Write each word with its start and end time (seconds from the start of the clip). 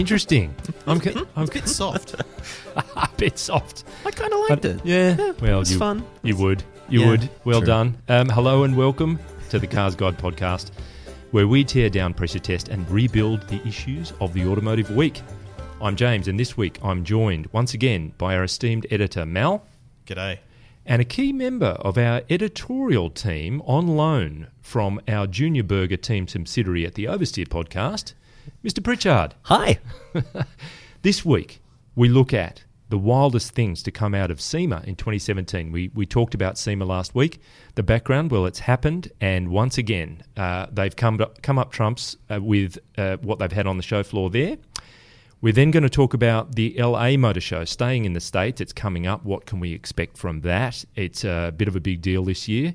Interesting. 0.00 0.54
I'm, 0.86 0.98
ca- 0.98 1.26
I'm 1.36 1.42
It's 1.44 1.50
a 1.50 1.54
bit 1.60 1.68
soft. 1.68 2.14
a 2.96 3.08
bit 3.18 3.38
soft. 3.38 3.84
I 4.06 4.10
kind 4.10 4.32
of 4.32 4.40
liked 4.48 4.64
it. 4.64 4.80
Yeah. 4.82 5.32
well, 5.42 5.60
it's 5.60 5.72
you, 5.72 5.78
fun. 5.78 6.02
you 6.22 6.38
would. 6.38 6.64
You 6.88 7.00
Yeah, 7.00 7.10
would. 7.10 7.30
Well 7.44 7.60
true. 7.60 7.66
done. 7.66 7.98
Um, 8.08 8.30
hello 8.30 8.64
and 8.64 8.74
welcome 8.78 9.18
to 9.50 9.58
the 9.58 9.66
Cars 9.66 9.94
Guide 9.94 10.16
podcast, 10.16 10.70
where 11.32 11.46
we 11.46 11.64
tear 11.64 11.90
down 11.90 12.14
pressure 12.14 12.38
test 12.38 12.70
and 12.70 12.90
rebuild 12.90 13.46
the 13.48 13.60
issues 13.68 14.14
of 14.22 14.32
the 14.32 14.46
automotive 14.46 14.90
week. 14.90 15.20
I'm 15.82 15.96
James, 15.96 16.28
and 16.28 16.40
this 16.40 16.56
week 16.56 16.78
I'm 16.82 17.04
joined 17.04 17.48
once 17.52 17.74
again 17.74 18.14
by 18.16 18.34
our 18.36 18.44
esteemed 18.44 18.86
editor, 18.90 19.26
Mal. 19.26 19.66
G'day. 20.06 20.38
and 20.86 21.02
a 21.02 21.04
key 21.04 21.30
member 21.30 21.76
of 21.80 21.98
our 21.98 22.22
editorial 22.30 23.10
team 23.10 23.60
on 23.66 23.86
loan 23.86 24.46
from 24.62 24.98
our 25.06 25.26
Junior 25.26 25.62
Burger 25.62 25.98
team 25.98 26.26
subsidiary 26.26 26.86
at 26.86 26.94
the 26.94 27.04
Oversteer 27.04 27.46
podcast, 27.46 28.14
Mr. 28.64 28.82
Pritchard. 28.82 29.34
Hi. 29.42 29.78
This 31.02 31.24
week, 31.24 31.62
we 31.96 32.10
look 32.10 32.34
at 32.34 32.64
the 32.90 32.98
wildest 32.98 33.52
things 33.52 33.82
to 33.84 33.90
come 33.90 34.14
out 34.14 34.30
of 34.30 34.38
SEMA 34.38 34.82
in 34.86 34.96
2017. 34.96 35.72
We, 35.72 35.90
we 35.94 36.04
talked 36.04 36.34
about 36.34 36.58
SEMA 36.58 36.84
last 36.84 37.14
week. 37.14 37.40
The 37.74 37.82
background, 37.82 38.30
well, 38.30 38.44
it's 38.44 38.58
happened, 38.58 39.10
and 39.18 39.48
once 39.48 39.78
again, 39.78 40.22
uh, 40.36 40.66
they've 40.70 40.94
come 40.94 41.18
up, 41.22 41.40
come 41.40 41.58
up 41.58 41.72
trumps 41.72 42.18
uh, 42.30 42.38
with 42.42 42.78
uh, 42.98 43.16
what 43.22 43.38
they've 43.38 43.50
had 43.50 43.66
on 43.66 43.78
the 43.78 43.82
show 43.82 44.02
floor 44.02 44.28
there. 44.28 44.58
We're 45.40 45.54
then 45.54 45.70
going 45.70 45.84
to 45.84 45.88
talk 45.88 46.12
about 46.12 46.54
the 46.54 46.74
LA 46.78 47.16
Motor 47.16 47.40
Show, 47.40 47.64
staying 47.64 48.04
in 48.04 48.12
the 48.12 48.20
States. 48.20 48.60
It's 48.60 48.74
coming 48.74 49.06
up. 49.06 49.24
What 49.24 49.46
can 49.46 49.58
we 49.58 49.72
expect 49.72 50.18
from 50.18 50.42
that? 50.42 50.84
It's 50.96 51.24
a 51.24 51.50
bit 51.56 51.66
of 51.66 51.76
a 51.76 51.80
big 51.80 52.02
deal 52.02 52.24
this 52.24 52.46
year. 52.46 52.74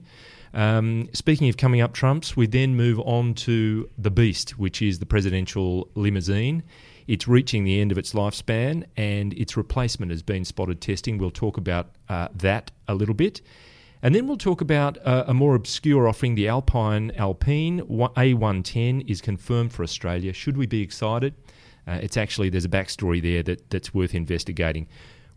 Um, 0.55 1.09
speaking 1.11 1.49
of 1.49 1.57
coming 1.57 1.81
up 1.81 1.93
trumps, 1.93 2.37
we 2.37 2.47
then 2.47 2.75
move 2.75 2.97
on 3.01 3.33
to 3.35 3.89
the 3.97 4.09
Beast, 4.09 4.57
which 4.57 4.81
is 4.81 4.99
the 4.99 5.05
presidential 5.05 5.89
limousine. 5.95 6.63
It's 7.07 7.27
reaching 7.27 7.65
the 7.65 7.81
end 7.81 7.91
of 7.91 7.97
its 7.97 8.13
lifespan 8.13 8.85
and 8.95 9.33
its 9.33 9.57
replacement 9.57 10.11
has 10.11 10.23
been 10.23 10.45
spotted 10.45 10.79
testing. 10.79 11.17
We'll 11.17 11.29
talk 11.29 11.57
about 11.57 11.91
uh, 12.07 12.29
that 12.33 12.71
a 12.87 12.95
little 12.95 13.13
bit. 13.13 13.41
And 14.01 14.15
then 14.15 14.27
we'll 14.27 14.37
talk 14.37 14.61
about 14.61 14.97
uh, 15.05 15.25
a 15.27 15.33
more 15.33 15.55
obscure 15.55 16.07
offering. 16.07 16.35
The 16.35 16.47
Alpine 16.47 17.11
Alpine 17.17 17.81
A110 17.81 19.09
is 19.09 19.19
confirmed 19.19 19.73
for 19.73 19.83
Australia. 19.83 20.31
Should 20.31 20.57
we 20.57 20.67
be 20.67 20.81
excited? 20.81 21.33
Uh, 21.87 21.99
it's 22.01 22.17
actually, 22.17 22.49
there's 22.49 22.65
a 22.65 22.69
backstory 22.69 23.21
there 23.21 23.43
that, 23.43 23.69
that's 23.69 23.93
worth 23.93 24.15
investigating. 24.15 24.87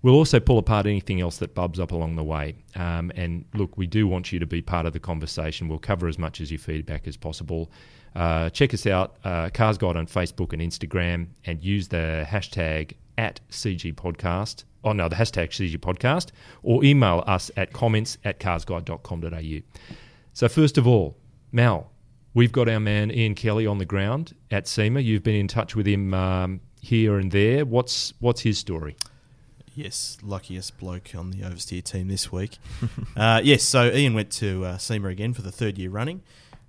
We'll 0.02 0.14
also 0.14 0.38
pull 0.38 0.58
apart 0.58 0.86
anything 0.86 1.20
else 1.20 1.38
that 1.38 1.54
bubs 1.54 1.80
up 1.80 1.90
along 1.90 2.16
the 2.16 2.22
way. 2.22 2.54
Um, 2.76 3.10
and 3.16 3.44
look, 3.54 3.76
we 3.76 3.86
do 3.86 4.06
want 4.06 4.32
you 4.32 4.38
to 4.38 4.46
be 4.46 4.62
part 4.62 4.86
of 4.86 4.92
the 4.92 5.00
conversation. 5.00 5.68
We'll 5.68 5.78
cover 5.78 6.06
as 6.06 6.18
much 6.18 6.40
as 6.40 6.52
your 6.52 6.60
feedback 6.60 7.08
as 7.08 7.16
possible. 7.16 7.70
Uh, 8.14 8.50
check 8.50 8.72
us 8.72 8.86
out, 8.86 9.16
uh, 9.24 9.50
Cars 9.50 9.76
Guide 9.76 9.96
on 9.96 10.06
Facebook 10.06 10.52
and 10.52 10.62
Instagram, 10.62 11.28
and 11.44 11.62
use 11.62 11.88
the 11.88 12.24
hashtag 12.28 12.92
at 13.16 13.40
CG 13.50 13.92
Podcast. 13.94 14.64
Oh, 14.84 14.92
no, 14.92 15.08
the 15.08 15.16
hashtag 15.16 15.48
CG 15.50 15.76
Podcast, 15.78 16.30
or 16.62 16.84
email 16.84 17.24
us 17.26 17.50
at 17.56 17.72
comments 17.72 18.18
at 18.24 18.38
carsguide.com.au. 18.38 19.94
So, 20.32 20.48
first 20.48 20.78
of 20.78 20.86
all, 20.86 21.16
Mal, 21.50 21.90
we've 22.34 22.52
got 22.52 22.68
our 22.68 22.78
man 22.78 23.10
Ian 23.10 23.34
Kelly 23.34 23.66
on 23.66 23.78
the 23.78 23.84
ground 23.84 24.34
at 24.50 24.68
SEMA. 24.68 25.00
You've 25.00 25.24
been 25.24 25.34
in 25.34 25.48
touch 25.48 25.74
with 25.74 25.86
him 25.86 26.14
um, 26.14 26.60
here 26.80 27.18
and 27.18 27.32
there. 27.32 27.64
What's 27.64 28.14
what's 28.20 28.42
his 28.42 28.58
story? 28.58 28.96
Yes, 29.78 30.18
luckiest 30.24 30.76
bloke 30.76 31.14
on 31.16 31.30
the 31.30 31.42
oversteer 31.42 31.84
team 31.84 32.08
this 32.08 32.32
week. 32.32 32.58
uh, 33.16 33.40
yes, 33.44 33.62
so 33.62 33.92
Ian 33.92 34.12
went 34.12 34.32
to 34.32 34.64
uh, 34.64 34.76
SEMA 34.76 35.06
again 35.06 35.32
for 35.32 35.42
the 35.42 35.52
third 35.52 35.78
year 35.78 35.88
running, 35.88 36.22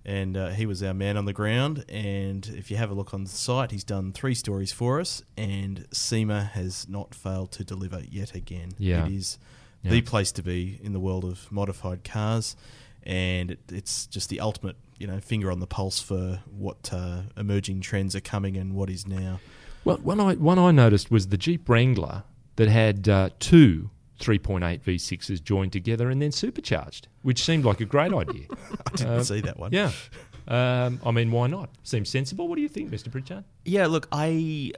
and 0.05 0.38
uh, 0.38 0.49
he 0.49 0.67
was 0.67 0.83
our 0.83 0.93
man 0.93 1.17
on 1.17 1.25
the 1.25 1.33
ground. 1.33 1.86
And 1.89 2.45
if 2.55 2.69
you 2.69 2.77
have 2.77 2.92
a 2.92 2.93
look 2.93 3.11
on 3.11 3.23
the 3.23 3.30
site, 3.31 3.71
he's 3.71 3.83
done 3.83 4.11
three 4.11 4.36
stories 4.36 4.71
for 4.71 4.99
us, 4.99 5.23
and 5.36 5.87
SEMA 5.92 6.52
has 6.53 6.87
not 6.87 7.15
failed 7.15 7.52
to 7.53 7.64
deliver 7.64 8.03
yet 8.08 8.36
again. 8.36 8.73
Yeah. 8.77 9.08
It 9.08 9.14
is 9.14 9.39
Yeah. 9.81 9.89
the 9.89 10.02
place 10.02 10.31
to 10.33 10.43
be 10.43 10.80
in 10.83 10.93
the 10.93 10.99
world 10.99 11.25
of 11.25 11.52
modified 11.52 12.03
cars, 12.03 12.55
and 13.02 13.49
it, 13.49 13.59
it's 13.71 14.05
just 14.05 14.30
the 14.30 14.39
ultimate, 14.39 14.75
you 14.99 15.08
know, 15.08 15.19
finger 15.19 15.52
on 15.52 15.59
the 15.61 15.65
pulse 15.67 15.99
for 15.99 16.42
what 16.55 16.92
uh, 16.93 17.23
emerging 17.36 17.81
trends 17.81 18.15
are 18.15 18.21
coming 18.21 18.55
and 18.55 18.75
what 18.75 18.87
is 18.92 19.08
now. 19.08 19.39
Well, 19.83 19.98
one 19.98 20.19
I 20.19 20.36
one 20.36 20.59
I 20.59 20.69
noticed 20.69 21.09
was 21.09 21.30
the 21.30 21.37
Jeep 21.37 21.67
Wrangler 21.67 22.23
that 22.59 22.67
had 22.67 23.08
uh, 23.08 23.30
two 23.39 23.89
3.8 24.20 24.81
V6s 24.83 25.42
joined 25.42 25.71
together 25.71 26.09
and 26.09 26.21
then 26.21 26.30
supercharged, 26.31 27.08
which 27.21 27.42
seemed 27.42 27.64
like 27.64 27.80
a 27.80 27.86
great 27.86 28.11
idea. 28.14 28.47
I 28.86 28.92
didn't 28.97 29.08
Uh, 29.14 29.23
see 29.23 29.39
that 29.42 29.58
one. 29.58 29.71
Yeah. 29.71 29.92
Um, 30.47 30.99
I 31.05 31.11
mean, 31.11 31.30
why 31.30 31.45
not? 31.45 31.69
Seems 31.83 32.09
sensible. 32.09 32.48
What 32.48 32.55
do 32.55 32.64
you 32.64 32.69
think, 32.69 32.89
Mr. 32.89 33.11
Pritchard? 33.11 33.43
Yeah, 33.65 33.86
look, 33.86 34.08
I 34.11 34.71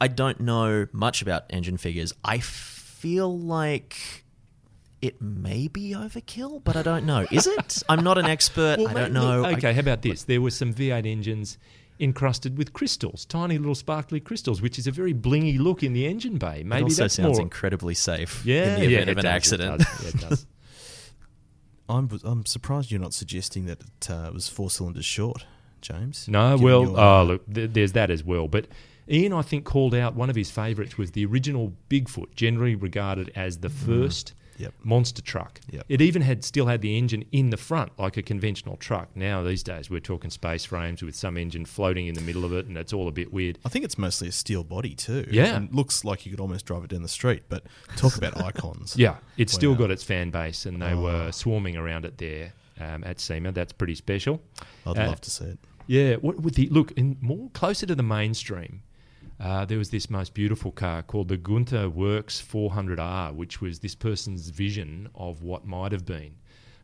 I 0.00 0.06
don't 0.06 0.38
know 0.38 0.86
much 0.92 1.20
about 1.20 1.46
engine 1.50 1.78
figures. 1.78 2.12
I 2.24 2.38
feel 2.38 3.36
like 3.36 4.24
it 5.02 5.20
may 5.20 5.66
be 5.66 5.94
overkill, 5.94 6.62
but 6.62 6.76
I 6.76 6.82
don't 6.82 7.06
know. 7.06 7.26
Is 7.32 7.48
it? 7.48 7.82
I'm 7.88 8.04
not 8.04 8.18
an 8.18 8.26
expert. 8.26 8.78
I 8.78 8.84
don't 8.84 8.94
mate, 8.94 9.10
know. 9.12 9.40
look, 9.40 9.46
I- 9.46 9.52
okay, 9.54 9.72
how 9.72 9.80
about 9.80 10.02
this? 10.02 10.22
There 10.22 10.40
were 10.40 10.52
some 10.52 10.72
V8 10.72 11.04
engines 11.10 11.58
encrusted 11.98 12.58
with 12.58 12.72
crystals, 12.72 13.24
tiny 13.24 13.58
little 13.58 13.74
sparkly 13.74 14.20
crystals, 14.20 14.60
which 14.60 14.78
is 14.78 14.86
a 14.86 14.90
very 14.90 15.14
blingy 15.14 15.58
look 15.58 15.82
in 15.82 15.92
the 15.92 16.06
engine 16.06 16.36
bay. 16.38 16.62
Maybe 16.64 16.80
it 16.80 16.84
also 16.84 17.02
that's 17.04 17.14
sounds 17.14 17.38
more. 17.38 17.42
incredibly 17.42 17.94
safe 17.94 18.44
yeah, 18.44 18.74
in 18.74 18.80
the 18.80 18.86
yeah, 18.88 18.98
event 18.98 19.10
it 19.10 19.12
of 19.12 19.18
an 19.18 19.24
does, 19.24 19.32
it 19.32 19.36
accident. 19.36 19.78
does, 19.78 20.02
yeah, 20.02 20.08
it 20.08 20.28
does. 20.30 20.46
I'm 21.88 22.10
I'm 22.24 22.44
surprised 22.46 22.90
you're 22.90 23.00
not 23.00 23.14
suggesting 23.14 23.66
that 23.66 23.80
it 23.80 24.10
uh, 24.10 24.30
was 24.32 24.48
four 24.48 24.70
cylinders 24.70 25.04
short, 25.04 25.46
James. 25.80 26.26
No, 26.28 26.56
well, 26.56 26.82
your- 26.84 26.98
oh, 27.00 27.22
look, 27.24 27.52
th- 27.54 27.70
there's 27.72 27.92
that 27.92 28.10
as 28.10 28.24
well. 28.24 28.48
But 28.48 28.66
Ian, 29.08 29.32
I 29.32 29.42
think, 29.42 29.64
called 29.64 29.94
out 29.94 30.14
one 30.16 30.28
of 30.28 30.34
his 30.34 30.50
favourites 30.50 30.98
was 30.98 31.12
the 31.12 31.24
original 31.24 31.74
Bigfoot, 31.88 32.34
generally 32.34 32.74
regarded 32.74 33.30
as 33.36 33.58
the 33.58 33.70
first 33.70 34.34
Yep. 34.58 34.74
monster 34.82 35.22
truck. 35.22 35.60
Yep. 35.70 35.86
It 35.88 36.00
even 36.00 36.22
had 36.22 36.44
still 36.44 36.66
had 36.66 36.80
the 36.80 36.96
engine 36.96 37.24
in 37.32 37.50
the 37.50 37.56
front, 37.56 37.92
like 37.98 38.16
a 38.16 38.22
conventional 38.22 38.76
truck. 38.76 39.08
Now 39.14 39.42
these 39.42 39.62
days, 39.62 39.90
we're 39.90 40.00
talking 40.00 40.30
space 40.30 40.64
frames 40.64 41.02
with 41.02 41.14
some 41.14 41.36
engine 41.36 41.64
floating 41.64 42.06
in 42.06 42.14
the 42.14 42.20
middle 42.20 42.44
of 42.44 42.52
it, 42.52 42.66
and 42.66 42.76
it's 42.76 42.92
all 42.92 43.08
a 43.08 43.12
bit 43.12 43.32
weird. 43.32 43.58
I 43.64 43.68
think 43.68 43.84
it's 43.84 43.98
mostly 43.98 44.28
a 44.28 44.32
steel 44.32 44.64
body 44.64 44.94
too. 44.94 45.26
Yeah. 45.30 45.56
and 45.56 45.72
looks 45.74 46.04
like 46.04 46.24
you 46.26 46.30
could 46.32 46.40
almost 46.40 46.66
drive 46.66 46.84
it 46.84 46.90
down 46.90 47.02
the 47.02 47.08
street. 47.08 47.42
But 47.48 47.64
talk 47.96 48.16
about 48.16 48.40
icons. 48.42 48.96
Yeah, 48.96 49.16
it's 49.36 49.52
still 49.52 49.74
got 49.74 49.90
its 49.90 50.02
fan 50.02 50.30
base, 50.30 50.66
and 50.66 50.80
they 50.80 50.92
Oh. 50.92 51.00
were 51.02 51.32
swarming 51.32 51.76
around 51.76 52.04
it 52.04 52.18
there 52.18 52.52
um, 52.80 53.04
at 53.04 53.20
SEMA. 53.20 53.52
That's 53.52 53.72
pretty 53.72 53.94
special. 53.94 54.40
I'd 54.86 54.98
Uh, 54.98 55.08
love 55.08 55.20
to 55.22 55.30
see 55.30 55.44
it. 55.44 55.58
Yeah, 55.88 56.14
what 56.16 56.40
with 56.40 56.54
the 56.56 56.68
look 56.70 56.92
in 56.92 57.16
more 57.20 57.48
closer 57.50 57.86
to 57.86 57.94
the 57.94 58.02
mainstream. 58.02 58.82
Uh, 59.38 59.64
there 59.66 59.78
was 59.78 59.90
this 59.90 60.08
most 60.08 60.32
beautiful 60.34 60.72
car 60.72 61.02
called 61.02 61.28
the 61.28 61.36
Gunther 61.36 61.90
Werks 61.90 62.40
400R, 62.42 63.34
which 63.34 63.60
was 63.60 63.80
this 63.80 63.94
person's 63.94 64.48
vision 64.48 65.08
of 65.14 65.42
what 65.42 65.66
might 65.66 65.92
have 65.92 66.06
been 66.06 66.34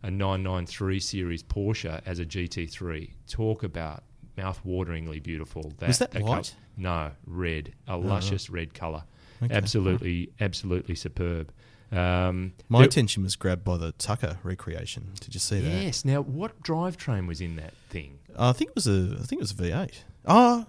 a 0.02 0.10
993 0.10 0.98
series 1.00 1.42
Porsche 1.42 2.00
as 2.04 2.18
a 2.18 2.24
GT3. 2.26 3.10
Talk 3.28 3.62
about 3.62 4.02
mouth-wateringly 4.36 5.22
beautiful. 5.22 5.72
Was 5.80 5.98
that 5.98 6.14
white? 6.20 6.54
no, 6.76 7.12
red, 7.26 7.72
a 7.88 7.96
luscious 7.96 8.50
red 8.50 8.74
colour. 8.74 9.04
Okay. 9.42 9.54
Absolutely, 9.54 10.30
absolutely 10.41 10.94
superb. 10.94 11.52
Um, 11.91 12.52
My 12.68 12.78
there- 12.80 12.86
attention 12.88 13.22
was 13.22 13.36
grabbed 13.36 13.64
by 13.64 13.76
the 13.76 13.92
Tucker 13.92 14.38
recreation. 14.42 15.12
Did 15.20 15.34
you 15.34 15.41
see 15.41 15.60
that? 15.60 15.82
Yes. 15.82 16.04
Now, 16.04 16.22
what 16.22 16.62
drivetrain 16.62 17.26
was 17.26 17.41
in 17.41 17.56
that 17.56 17.74
thing? 17.91 18.18
I 18.38 18.52
think 18.52 18.70
it 18.70 18.74
was 18.74 18.86
a. 18.86 19.16
I 19.20 19.24
think 19.24 19.41
it 19.41 19.41
was 19.41 19.50
a 19.52 19.54
V8. 19.54 19.94
Oh, 20.26 20.66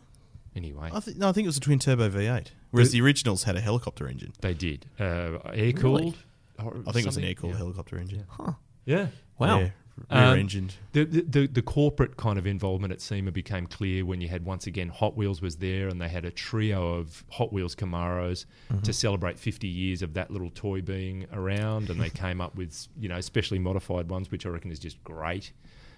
Anyway, 0.56 0.90
I 0.94 1.00
think 1.00 1.18
no. 1.18 1.30
I 1.30 1.31
think 1.31 1.46
it 1.46 1.50
was 1.50 1.58
a 1.58 1.62
twin 1.62 1.80
turbo 1.80 2.09
V8. 2.09 2.47
Whereas 2.72 2.91
the 2.91 3.02
originals 3.02 3.44
had 3.44 3.56
a 3.56 3.62
helicopter 3.62 4.08
engine. 4.08 4.34
they 4.41 4.53
did 4.53 4.86
uh, 5.00 5.38
air 5.53 5.74
cooled. 5.74 6.18
I 6.59 6.91
think 6.91 6.97
it 6.97 7.05
was 7.05 7.17
an 7.17 7.23
air 7.23 7.34
cooled 7.34 7.53
yeah. 7.53 7.58
helicopter 7.59 7.97
engine. 7.97 8.26
Huh. 8.28 8.53
Yeah. 8.85 9.08
Wow. 9.40 9.59
Yeah, 9.59 9.70
Um, 10.09 10.40
engined. 10.40 10.76
The, 10.91 11.05
the, 11.05 11.22
the, 11.22 11.47
the 11.47 11.61
corporate 11.61 12.17
kind 12.17 12.38
of 12.38 12.46
involvement 12.46 12.94
at 12.94 13.02
SEMA 13.02 13.32
became 13.32 13.66
clear 13.66 14.05
when 14.05 14.22
you 14.22 14.28
had 14.28 14.46
once 14.46 14.67
again 14.67 14.90
Hot 14.90 15.17
Wheels 15.17 15.41
was 15.41 15.58
there 15.58 15.88
and 15.88 16.00
they 16.00 16.08
had 16.09 16.26
a 16.26 16.32
trio 16.32 16.94
of 16.96 17.23
Hot 17.32 17.52
Wheels 17.52 17.76
Camaros 17.76 18.46
to 18.84 18.94
celebrate 18.94 19.40
50 19.40 19.67
years 19.67 20.02
of 20.02 20.14
that 20.14 20.29
little 20.32 20.52
toy 20.52 20.82
being 20.82 21.26
around 21.34 21.90
and 21.90 21.99
they 21.99 22.09
came 22.23 22.41
up 22.41 22.56
with 22.56 22.88
you 22.99 23.09
know 23.09 23.20
specially 23.22 23.59
modified 23.59 24.09
ones 24.09 24.32
which 24.32 24.46
I 24.46 24.49
reckon 24.49 24.72
is 24.72 24.79
just 24.79 25.03
great. 25.03 25.52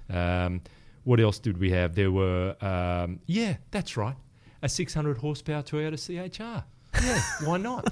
Um, 0.10 0.62
what 1.04 1.20
else 1.20 1.38
did 1.40 1.58
we 1.60 1.72
have? 1.72 1.96
There 1.96 2.12
were 2.12 2.56
um, 2.62 3.20
yeah 3.28 3.58
that's 3.72 3.98
right 3.98 4.16
a 4.66 4.70
600 4.70 5.20
horsepower 5.20 5.62
Toyota 5.62 5.96
CHR. 5.96 6.64
Yeah, 7.04 7.22
why 7.48 7.58
not? 7.58 7.88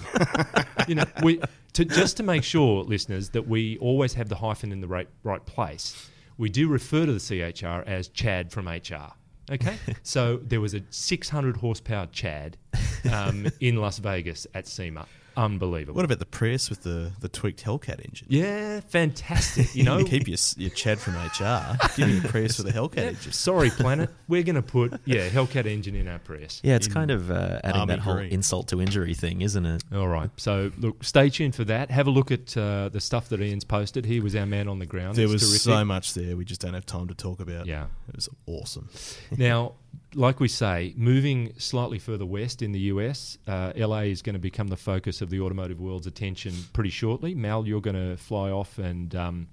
you 0.87 0.95
know, 0.95 1.05
we 1.21 1.39
to 1.73 1.85
just 1.85 2.17
to 2.17 2.23
make 2.23 2.43
sure, 2.43 2.83
listeners, 2.83 3.29
that 3.29 3.47
we 3.47 3.77
always 3.77 4.13
have 4.15 4.27
the 4.27 4.35
hyphen 4.35 4.71
in 4.71 4.81
the 4.81 4.87
right 4.87 5.07
right 5.23 5.45
place. 5.45 6.09
We 6.37 6.49
do 6.49 6.67
refer 6.67 7.05
to 7.05 7.13
the 7.13 7.19
CHR 7.19 7.87
as 7.87 8.07
Chad 8.07 8.51
from 8.51 8.67
HR. 8.67 9.13
Okay, 9.51 9.77
so 10.03 10.37
there 10.37 10.61
was 10.61 10.73
a 10.73 10.81
600 10.89 11.57
horsepower 11.57 12.07
Chad 12.07 12.57
um, 13.11 13.47
in 13.59 13.75
Las 13.75 13.99
Vegas 13.99 14.47
at 14.53 14.67
SEMA. 14.67 15.05
Unbelievable. 15.37 15.95
What 15.95 16.05
about 16.05 16.19
the 16.19 16.25
Prius 16.25 16.69
with 16.69 16.83
the, 16.83 17.11
the 17.19 17.29
tweaked 17.29 17.63
Hellcat 17.63 18.03
engine? 18.05 18.27
yeah, 18.29 18.79
fantastic. 18.81 19.73
You 19.75 19.83
know, 19.83 20.03
keep 20.03 20.27
your, 20.27 20.37
your 20.57 20.69
Chad 20.69 20.99
from 20.99 21.15
HR. 21.15 21.77
Give 21.95 22.07
me 22.07 22.17
a 22.19 22.21
Prius 22.21 22.57
with 22.57 22.67
a 22.67 22.71
Hellcat 22.77 22.95
Yeah, 22.97 23.03
engine. 23.03 23.31
sorry, 23.31 23.69
planet. 23.77 24.09
We're 24.27 24.43
going 24.43 24.55
to 24.55 24.61
put 24.61 24.99
yeah 25.05 25.29
Hellcat 25.29 25.65
engine 25.65 25.95
in 25.95 26.07
our 26.07 26.19
Prius. 26.19 26.61
Yeah, 26.63 26.75
it's 26.75 26.87
in 26.87 26.93
kind 26.93 27.11
of 27.11 27.31
uh, 27.31 27.59
adding 27.63 27.81
army 27.81 27.93
that 27.93 27.99
whole 27.99 28.15
green. 28.15 28.31
insult 28.31 28.67
to 28.69 28.81
injury 28.81 29.13
thing, 29.13 29.41
isn't 29.41 29.65
it? 29.65 29.83
All 29.93 30.07
right. 30.07 30.29
So 30.37 30.71
look, 30.77 31.03
stay 31.03 31.29
tuned 31.29 31.55
for 31.55 31.63
that. 31.65 31.91
Have 31.91 32.07
a 32.07 32.11
look 32.11 32.31
at 32.31 32.55
uh, 32.57 32.89
the 32.89 33.01
stuff 33.01 33.29
that 33.29 33.41
Ian's 33.41 33.63
posted. 33.65 34.05
He 34.05 34.19
was 34.19 34.35
our 34.35 34.45
man 34.45 34.67
on 34.67 34.79
the 34.79 34.85
ground. 34.85 35.15
There 35.15 35.25
It's 35.25 35.33
was 35.33 35.41
terrific. 35.43 35.61
so 35.61 35.85
much 35.85 36.13
there 36.13 36.35
we 36.37 36.45
just 36.45 36.61
don't 36.61 36.73
have 36.73 36.85
time 36.85 37.07
to 37.07 37.13
talk 37.15 37.39
about. 37.39 37.65
Yeah. 37.65 37.85
It 38.09 38.15
was 38.15 38.29
awesome. 38.45 38.89
Now, 39.37 39.73
like 40.15 40.39
we 40.39 40.47
say, 40.47 40.93
moving 40.95 41.53
slightly 41.57 41.99
further 41.99 42.25
west 42.25 42.61
in 42.61 42.71
the 42.71 42.79
US, 42.79 43.37
uh, 43.47 43.73
LA 43.75 44.01
is 44.01 44.21
going 44.21 44.33
to 44.33 44.39
become 44.39 44.67
the 44.67 44.77
focus 44.77 45.21
of 45.21 45.29
the 45.29 45.39
automotive 45.41 45.79
world's 45.79 46.07
attention 46.07 46.53
pretty 46.73 46.89
shortly. 46.89 47.33
Mal, 47.35 47.67
you're 47.67 47.81
going 47.81 47.95
to 47.95 48.17
fly 48.17 48.49
off 48.51 48.77
and 48.77 49.15
um, 49.15 49.47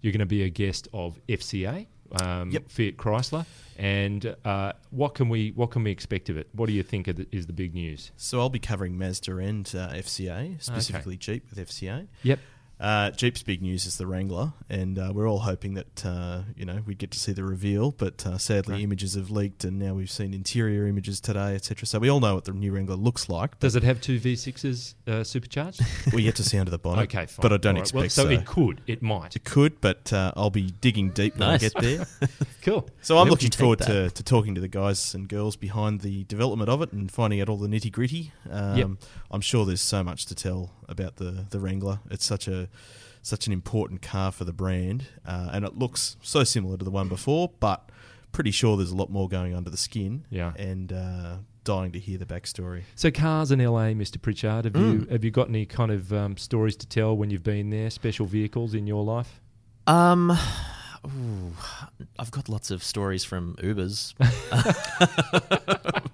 you're 0.00 0.12
going 0.12 0.20
to 0.20 0.26
be 0.26 0.42
a 0.42 0.48
guest 0.48 0.88
of 0.92 1.18
FCA. 1.28 1.86
Um, 2.20 2.50
Yep. 2.50 2.68
Fiat 2.68 2.96
Chrysler, 2.96 3.46
and 3.78 4.34
uh, 4.44 4.72
what 4.90 5.14
can 5.14 5.28
we 5.28 5.52
what 5.54 5.70
can 5.70 5.84
we 5.84 5.92
expect 5.92 6.28
of 6.28 6.36
it? 6.36 6.48
What 6.52 6.66
do 6.66 6.72
you 6.72 6.82
think 6.82 7.06
of 7.06 7.14
the, 7.14 7.28
is 7.30 7.46
the 7.46 7.52
big 7.52 7.72
news? 7.72 8.10
So 8.16 8.40
I'll 8.40 8.48
be 8.48 8.58
covering 8.58 8.98
Mazda 8.98 9.36
and 9.36 9.72
uh, 9.76 9.90
FCA, 9.90 10.60
specifically 10.60 11.16
Jeep 11.16 11.44
with 11.48 11.68
FCA. 11.68 12.08
Yep, 12.24 12.40
Uh, 12.80 13.10
Jeep's 13.10 13.42
big 13.42 13.60
news 13.60 13.84
is 13.84 13.98
the 13.98 14.06
Wrangler, 14.06 14.54
and 14.70 14.98
uh, 14.98 15.10
we're 15.14 15.28
all 15.28 15.40
hoping 15.40 15.74
that 15.74 16.06
uh, 16.06 16.42
you 16.56 16.64
know 16.64 16.80
we'd 16.86 16.96
get 16.96 17.10
to 17.10 17.20
see 17.20 17.32
the 17.32 17.44
reveal. 17.44 17.90
But 17.90 18.26
uh, 18.26 18.38
sadly, 18.38 18.76
Right. 18.76 18.82
images 18.82 19.14
have 19.16 19.30
leaked, 19.30 19.64
and 19.64 19.78
now 19.78 19.92
we've 19.92 20.10
seen 20.10 20.32
interior 20.32 20.86
images 20.86 21.20
today, 21.20 21.54
etc. 21.54 21.86
So 21.86 21.98
we 21.98 22.08
all 22.08 22.20
know 22.20 22.34
what 22.36 22.46
the 22.46 22.52
new 22.52 22.72
Wrangler 22.72 22.94
looks 22.96 23.28
like. 23.28 23.58
Does 23.58 23.76
it 23.76 23.82
have 23.82 24.00
two 24.00 24.18
V6s 24.18 24.94
uh, 25.06 25.22
supercharged? 25.24 25.82
we 26.14 26.22
yet 26.22 26.36
to 26.36 26.42
see 26.42 26.56
under 26.58 26.70
the 26.70 26.78
bonnet. 26.78 27.02
okay, 27.02 27.26
fine. 27.26 27.42
But 27.42 27.52
I 27.52 27.56
don't 27.58 27.76
All 27.76 27.82
right. 27.82 27.92
Well, 27.92 28.04
expect 28.04 28.12
so. 28.28 28.34
so. 28.34 28.40
It 28.40 28.46
could, 28.46 28.80
it 28.86 29.02
might. 29.02 29.36
It 29.36 29.44
could, 29.44 29.80
but 29.82 30.10
uh, 30.12 30.32
I'll 30.34 30.48
be 30.48 30.70
digging 30.80 31.10
deep 31.10 31.34
when 31.36 31.48
Nice. 31.50 31.62
I 31.62 31.68
get 31.68 31.82
there. 31.82 32.06
Cool. 32.62 32.86
So 33.00 33.16
I'm 33.16 33.24
Where 33.24 33.30
looking 33.30 33.50
forward 33.50 33.78
to, 33.80 34.10
to 34.10 34.22
talking 34.22 34.54
to 34.54 34.60
the 34.60 34.68
guys 34.68 35.14
and 35.14 35.26
girls 35.26 35.56
behind 35.56 36.02
the 36.02 36.24
development 36.24 36.68
of 36.68 36.82
it 36.82 36.92
and 36.92 37.10
finding 37.10 37.40
out 37.40 37.48
all 37.48 37.56
the 37.56 37.68
nitty 37.68 37.90
gritty. 37.90 38.32
Um, 38.50 38.76
Yep. 38.76 38.88
I'm 39.30 39.40
sure 39.40 39.64
there's 39.64 39.80
so 39.80 40.04
much 40.04 40.26
to 40.26 40.34
tell 40.34 40.70
about 40.90 41.16
the 41.16 41.46
the 41.50 41.58
Wrangler. 41.60 42.00
It's 42.10 42.24
such 42.26 42.48
a 42.48 42.68
such 43.22 43.46
an 43.46 43.52
important 43.52 44.02
car 44.02 44.32
for 44.32 44.44
the 44.44 44.52
brand, 44.52 45.04
uh, 45.26 45.50
and 45.52 45.64
it 45.64 45.76
looks 45.78 46.16
so 46.22 46.42
similar 46.44 46.76
to 46.78 46.84
the 46.84 46.90
one 46.90 47.08
before, 47.08 47.50
but 47.60 47.88
pretty 48.32 48.50
sure 48.50 48.76
there's 48.76 48.92
a 48.92 48.96
lot 48.96 49.10
more 49.10 49.28
going 49.28 49.54
under 49.54 49.68
the 49.70 49.76
skin. 49.76 50.24
Yeah. 50.30 50.52
and 50.56 50.92
uh, 50.92 51.36
dying 51.64 51.92
to 51.92 51.98
hear 51.98 52.16
the 52.16 52.24
backstory. 52.24 52.82
So 52.94 53.10
cars 53.10 53.50
in 53.52 53.58
LA, 53.58 53.88
Mr. 53.92 54.20
Pritchard, 54.20 54.64
have 54.64 54.74
you 54.76 55.00
Mm. 55.00 55.10
have 55.10 55.22
you 55.24 55.30
got 55.30 55.48
any 55.48 55.66
kind 55.66 55.90
of 55.92 56.12
um, 56.12 56.36
stories 56.38 56.76
to 56.76 56.86
tell 56.86 57.14
when 57.16 57.28
you've 57.30 57.42
been 57.44 57.68
there? 57.70 57.90
Special 57.90 58.24
vehicles 58.26 58.72
in 58.74 58.86
your 58.86 59.04
life? 59.04 59.40
Um, 59.86 60.30
ooh, 61.06 61.52
I've 62.18 62.30
got 62.30 62.48
lots 62.48 62.70
of 62.70 62.82
stories 62.82 63.24
from 63.24 63.56
Ubers. 63.56 64.14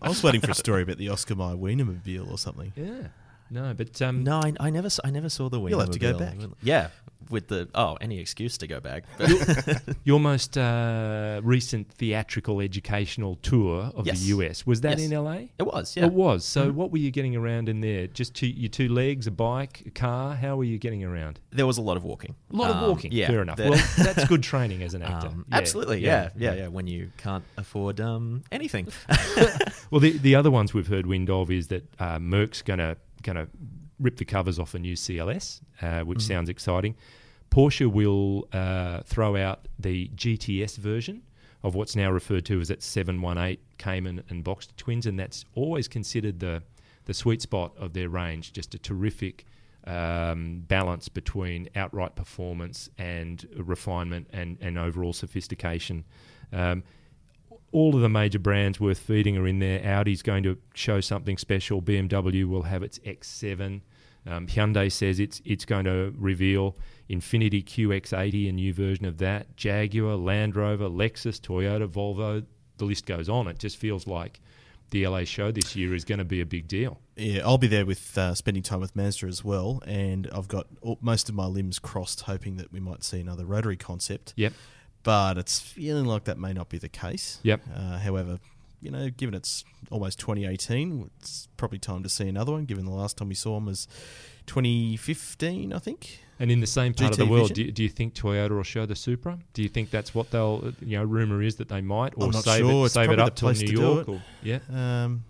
I 0.02 0.08
was 0.08 0.23
waiting 0.23 0.40
for 0.40 0.50
a 0.50 0.55
story 0.55 0.82
about 0.82 0.99
the 0.99 1.08
Oscar 1.08 1.34
Mayer 1.37 1.55
Wienermobile 1.56 2.31
or 2.31 2.38
something. 2.38 2.73
Yeah. 2.76 3.08
No, 3.50 3.75
but 3.75 4.00
um, 4.02 4.25
No, 4.25 4.40
I, 4.43 4.52
I 4.60 4.70
never, 4.70 4.87
s- 4.87 5.00
I 5.04 5.10
never 5.10 5.28
saw 5.28 5.48
the. 5.48 5.60
You'll 5.64 5.81
have 5.81 5.90
to 5.90 5.98
go 5.98 6.19
back. 6.19 6.37
Yeah, 6.62 6.88
with 7.31 7.48
the 7.48 7.69
oh, 7.75 7.96
any 8.00 8.19
excuse 8.20 8.56
to 8.58 8.66
go 8.66 8.78
back. 8.81 9.04
your 10.04 10.20
most 10.20 10.56
uh, 10.56 11.40
recent 11.43 11.90
theatrical 11.93 12.60
educational 12.60 13.37
tour 13.43 13.90
of 13.94 14.06
Yes. 14.06 14.20
the 14.20 14.26
US 14.37 14.64
was 14.66 14.81
that 14.82 14.98
Yes. 14.98 15.10
in 15.10 15.25
LA? 15.25 15.32
it 15.58 15.66
was, 15.66 15.96
yeah. 15.96 16.06
It 16.06 16.12
was. 16.12 16.44
So, 16.44 16.70
Mhm. 16.70 16.75
what 16.75 16.93
were 16.93 16.98
you 16.98 17.10
getting 17.10 17.34
around 17.34 17.69
in 17.69 17.81
there? 17.81 18.06
Just 18.06 18.34
two, 18.34 18.46
your 18.46 18.69
two 18.69 18.88
legs, 18.88 19.26
a 19.26 19.31
bike, 19.32 19.82
a 19.87 19.90
car? 19.90 20.34
How 20.37 20.56
were 20.56 20.64
you 20.64 20.78
getting 20.78 21.02
around? 21.04 21.40
There 21.50 21.66
was 21.66 21.78
a 21.78 21.82
lot 21.82 21.96
of 21.96 22.04
walking. 22.04 22.34
A 22.52 22.56
lot 22.56 22.70
of 22.70 22.76
Um, 22.76 22.88
walking. 22.90 23.10
Yeah, 23.12 23.26
Fair 23.28 23.42
enough. 23.42 23.56
the- 23.56 23.70
Well, 23.70 23.84
that's 23.99 24.25
good 24.28 24.42
training 24.42 24.82
as 24.82 24.94
an 24.94 25.02
actor. 25.02 25.28
Um, 25.28 25.44
Yeah, 25.50 25.56
Absolutely, 25.56 26.00
yeah, 26.04 26.31
yeah, 26.37 26.54
yeah, 26.54 26.69
When 26.69 26.87
you 26.87 27.10
can't 27.16 27.44
afford 27.56 28.00
um, 28.00 28.42
anything. 28.52 28.88
Well, 29.90 30.00
the 30.00 30.19
the 30.19 30.34
other 30.34 30.50
ones 30.50 30.75
we've 30.75 30.88
heard 30.88 31.06
wind 31.06 31.31
of 31.31 31.49
is 31.49 31.69
that 31.69 31.84
uh, 32.00 32.19
Merck's 32.19 32.60
gonna 33.22 33.46
gonna 33.46 33.48
rip 33.98 34.16
the 34.16 34.24
covers 34.24 34.58
off 34.58 34.74
a 34.74 34.78
new 34.78 34.94
CLS, 34.94 35.60
uh, 35.82 36.00
which 36.02 36.18
Mhm. 36.18 36.22
sounds 36.28 36.48
exciting. 36.48 36.94
Porsche 37.50 37.86
will 37.90 38.48
uh, 38.52 39.00
throw 39.02 39.36
out 39.36 39.68
the 39.78 40.08
GTS 40.14 40.76
version 40.76 41.22
of 41.62 41.74
what's 41.74 41.96
now 41.96 42.10
referred 42.10 42.44
to 42.46 42.60
as 42.60 42.70
its 42.70 42.84
718 42.86 43.58
Cayman 43.78 44.22
and 44.28 44.44
Boxster 44.44 44.76
twins, 44.76 45.06
and 45.06 45.18
that's 45.18 45.44
always 45.54 45.88
considered 45.88 46.40
the 46.40 46.62
the 47.06 47.14
sweet 47.14 47.40
spot 47.40 47.72
of 47.78 47.92
their 47.92 48.08
range. 48.08 48.52
Just 48.52 48.74
a 48.74 48.78
terrific 48.78 49.44
um, 49.86 50.64
balance 50.66 51.08
between 51.08 51.68
outright 51.76 52.16
performance 52.16 52.90
and 52.98 53.46
refinement 53.56 54.26
and, 54.32 54.58
and 54.60 54.76
overall 54.76 55.12
sophistication. 55.12 56.04
Um, 56.52 56.82
all 57.76 57.94
of 57.94 58.00
the 58.00 58.08
major 58.08 58.38
brands 58.38 58.81
worth 58.81 58.99
feeding 58.99 59.37
are 59.37 59.46
in 59.46 59.58
there. 59.58 59.87
Audi's 59.87 60.23
going 60.23 60.43
to 60.44 60.56
show 60.73 61.02
something 61.02 61.37
special. 61.37 61.82
BMW 61.82 62.49
will 62.49 62.62
have 62.62 62.82
its 62.82 62.99
X7. 63.00 63.82
Um, 64.26 64.46
Hyundai 64.46 64.90
says 64.90 65.20
it's 65.20 65.43
it's 65.44 65.67
going 65.67 65.84
to 65.84 66.14
reveal 66.17 66.75
Infiniti 67.11 67.62
QX80, 67.62 68.49
a 68.49 68.52
new 68.52 68.73
version 68.73 69.05
of 69.05 69.19
that. 69.19 69.58
Jaguar, 69.58 70.17
Land 70.17 70.56
Rover, 70.56 70.88
Lexus, 70.88 71.38
Toyota, 71.38 71.87
Volvo. 71.87 72.46
The 72.78 72.87
list 72.87 73.05
goes 73.05 73.28
on. 73.28 73.46
It 73.46 73.58
just 73.58 73.76
feels 73.76 74.06
like 74.06 74.40
the 74.88 75.06
LA 75.06 75.25
show 75.25 75.52
this 75.52 75.76
year 75.76 75.94
is 75.94 76.06
going 76.06 76.19
to 76.19 76.25
be 76.25 76.40
a 76.40 76.46
big 76.46 76.67
deal. 76.69 76.99
Yeah, 77.14 77.43
I'll 77.44 77.58
be 77.58 77.67
there 77.67 77.84
with 77.84 78.17
uh, 78.17 78.34
spending 78.34 78.62
time 78.62 78.81
with 78.81 78.96
Mazda 78.96 79.26
as 79.26 79.44
well, 79.44 79.82
and 79.87 80.31
I've 80.32 80.49
got 80.49 80.67
all, 80.81 80.96
most 81.02 81.28
of 81.28 81.34
my 81.34 81.46
limbs 81.46 81.78
crossed, 81.78 82.23
hoping 82.23 82.56
that 82.56 82.73
we 82.73 82.81
might 82.81 83.05
see 83.05 83.20
another 83.20 83.44
rotary 83.44 83.76
concept. 83.76 84.32
Yep. 84.37 84.55
But 85.06 85.38
it's 85.38 85.60
feeling 85.60 86.04
like 86.04 86.24
that 86.24 86.36
may 86.36 86.52
not 86.52 86.68
be 86.68 86.78
the 86.78 86.88
case. 86.88 87.38
Yep. 87.44 87.60
Uh, 87.72 87.98
however, 87.98 88.40
you 88.80 88.90
know, 88.90 89.08
given 89.08 89.36
it's 89.36 89.64
almost 89.88 90.18
2018, 90.18 91.08
it's 91.20 91.46
probably 91.56 91.78
time 91.78 92.02
to 92.02 92.08
see 92.08 92.26
another 92.28 92.50
one. 92.50 92.64
Given 92.64 92.86
the 92.86 92.90
last 92.90 93.16
time 93.16 93.28
we 93.28 93.36
saw 93.36 93.54
them 93.54 93.66
was 93.66 93.86
2015, 94.46 95.72
I 95.72 95.78
think. 95.78 96.18
And 96.40 96.50
in 96.50 96.58
the 96.58 96.66
same 96.66 96.92
part 96.92 97.12
of 97.12 97.18
the 97.18 97.24
world, 97.26 97.54
do, 97.54 97.70
do 97.70 97.84
you 97.84 97.88
think 97.88 98.14
Toyota 98.14 98.50
will 98.50 98.64
show 98.64 98.84
the 98.84 98.96
Supra? 98.96 99.38
Do 99.54 99.62
you 99.62 99.68
think 99.68 99.90
that's 99.90 100.12
what 100.12 100.32
they'll? 100.32 100.72
You 100.80 100.98
know, 100.98 101.04
rumor 101.04 101.40
is 101.40 101.54
that 101.56 101.68
they 101.68 101.80
might, 101.80 102.12
or 102.16 102.32
save 102.32 102.58
sure. 102.66 102.86
it, 102.86 102.90
save 102.90 103.10
it 103.10 103.20
up 103.20 103.36
till 103.36 103.52
New 103.52 103.66
York. 103.66 104.08
Or, 104.08 104.20
yeah, 104.42 104.58
Um, 104.68 105.22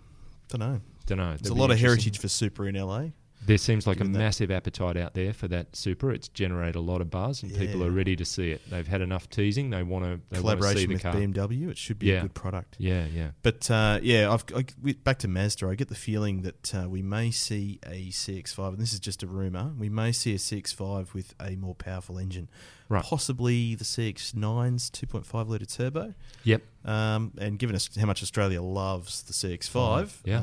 don't 0.49 0.59
know. 0.59 0.81
don't 1.05 1.19
know. 1.19 1.37
There's 1.37 1.51
a 1.51 1.53
lot 1.53 1.69
of 1.69 1.77
heritage 1.79 2.17
for 2.17 2.27
Supra 2.27 2.65
in 2.65 2.75
LA. 2.75 3.09
There 3.45 3.57
seems 3.57 3.87
like 3.87 4.01
a 4.01 4.03
that- 4.03 4.09
massive 4.09 4.51
appetite 4.51 4.97
out 4.97 5.13
there 5.13 5.31
for 5.31 5.47
that 5.47 5.75
Supra. 5.75 6.13
It's 6.13 6.27
generated 6.27 6.75
a 6.75 6.81
lot 6.81 6.99
of 6.99 7.09
buzz, 7.09 7.43
and 7.43 7.55
people 7.55 7.83
are 7.83 7.91
ready 7.91 8.15
to 8.17 8.25
see 8.25 8.51
it. 8.51 8.61
They've 8.69 8.87
had 8.87 8.99
enough 9.01 9.29
teasing. 9.29 9.69
They 9.69 9.83
want 9.83 10.03
to. 10.05 10.19
They 10.29 10.39
Collaboration 10.39 10.87
the 10.89 10.93
with 10.95 11.03
car. 11.03 11.13
BMW. 11.13 11.69
It 11.69 11.77
should 11.77 11.97
be 11.99 12.07
Yeah. 12.07 12.15
a 12.19 12.21
good 12.23 12.33
product. 12.33 12.75
Yeah, 12.79 13.05
yeah. 13.05 13.29
But 13.43 13.69
uh, 13.71 13.99
yeah, 14.01 14.31
I've 14.33 14.43
I, 14.53 14.65
back 15.03 15.19
to 15.19 15.27
Mazda. 15.29 15.67
I 15.67 15.75
get 15.75 15.87
the 15.87 15.95
feeling 15.95 16.41
that 16.41 16.75
uh, 16.75 16.89
we 16.89 17.01
may 17.01 17.31
see 17.31 17.79
a 17.85 18.07
CX-5, 18.09 18.69
and 18.69 18.79
this 18.79 18.91
is 18.91 18.99
just 18.99 19.23
a 19.23 19.27
rumor. 19.27 19.71
We 19.77 19.87
may 19.87 20.11
see 20.11 20.33
a 20.33 20.37
CX-5 20.37 21.13
with 21.13 21.33
a 21.39 21.55
more 21.55 21.75
powerful 21.75 22.17
engine, 22.17 22.49
Right. 22.89 23.03
Possibly 23.03 23.75
the 23.75 23.83
CX-9's 23.85 24.89
2.5 24.89 25.47
liter 25.47 25.65
turbo. 25.65 26.13
Yep. 26.43 26.61
Um, 26.85 27.33
and 27.37 27.59
given 27.59 27.75
us 27.75 27.89
how 27.99 28.05
much 28.05 28.23
Australia 28.23 28.61
loves 28.61 29.23
the 29.23 29.33
CX-5, 29.33 30.21
Yeah. 30.25 30.39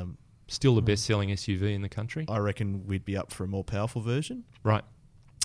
um, 0.00 0.18
Still 0.48 0.72
Hmm. 0.72 0.76
the 0.76 0.82
best-selling 0.82 1.30
SUV 1.30 1.74
in 1.74 1.82
the 1.82 1.88
country. 1.88 2.24
I 2.28 2.38
reckon 2.38 2.86
we'd 2.86 3.04
be 3.04 3.16
up 3.16 3.32
for 3.32 3.44
a 3.44 3.48
more 3.48 3.64
powerful 3.64 4.00
version. 4.02 4.44
Right. 4.62 4.84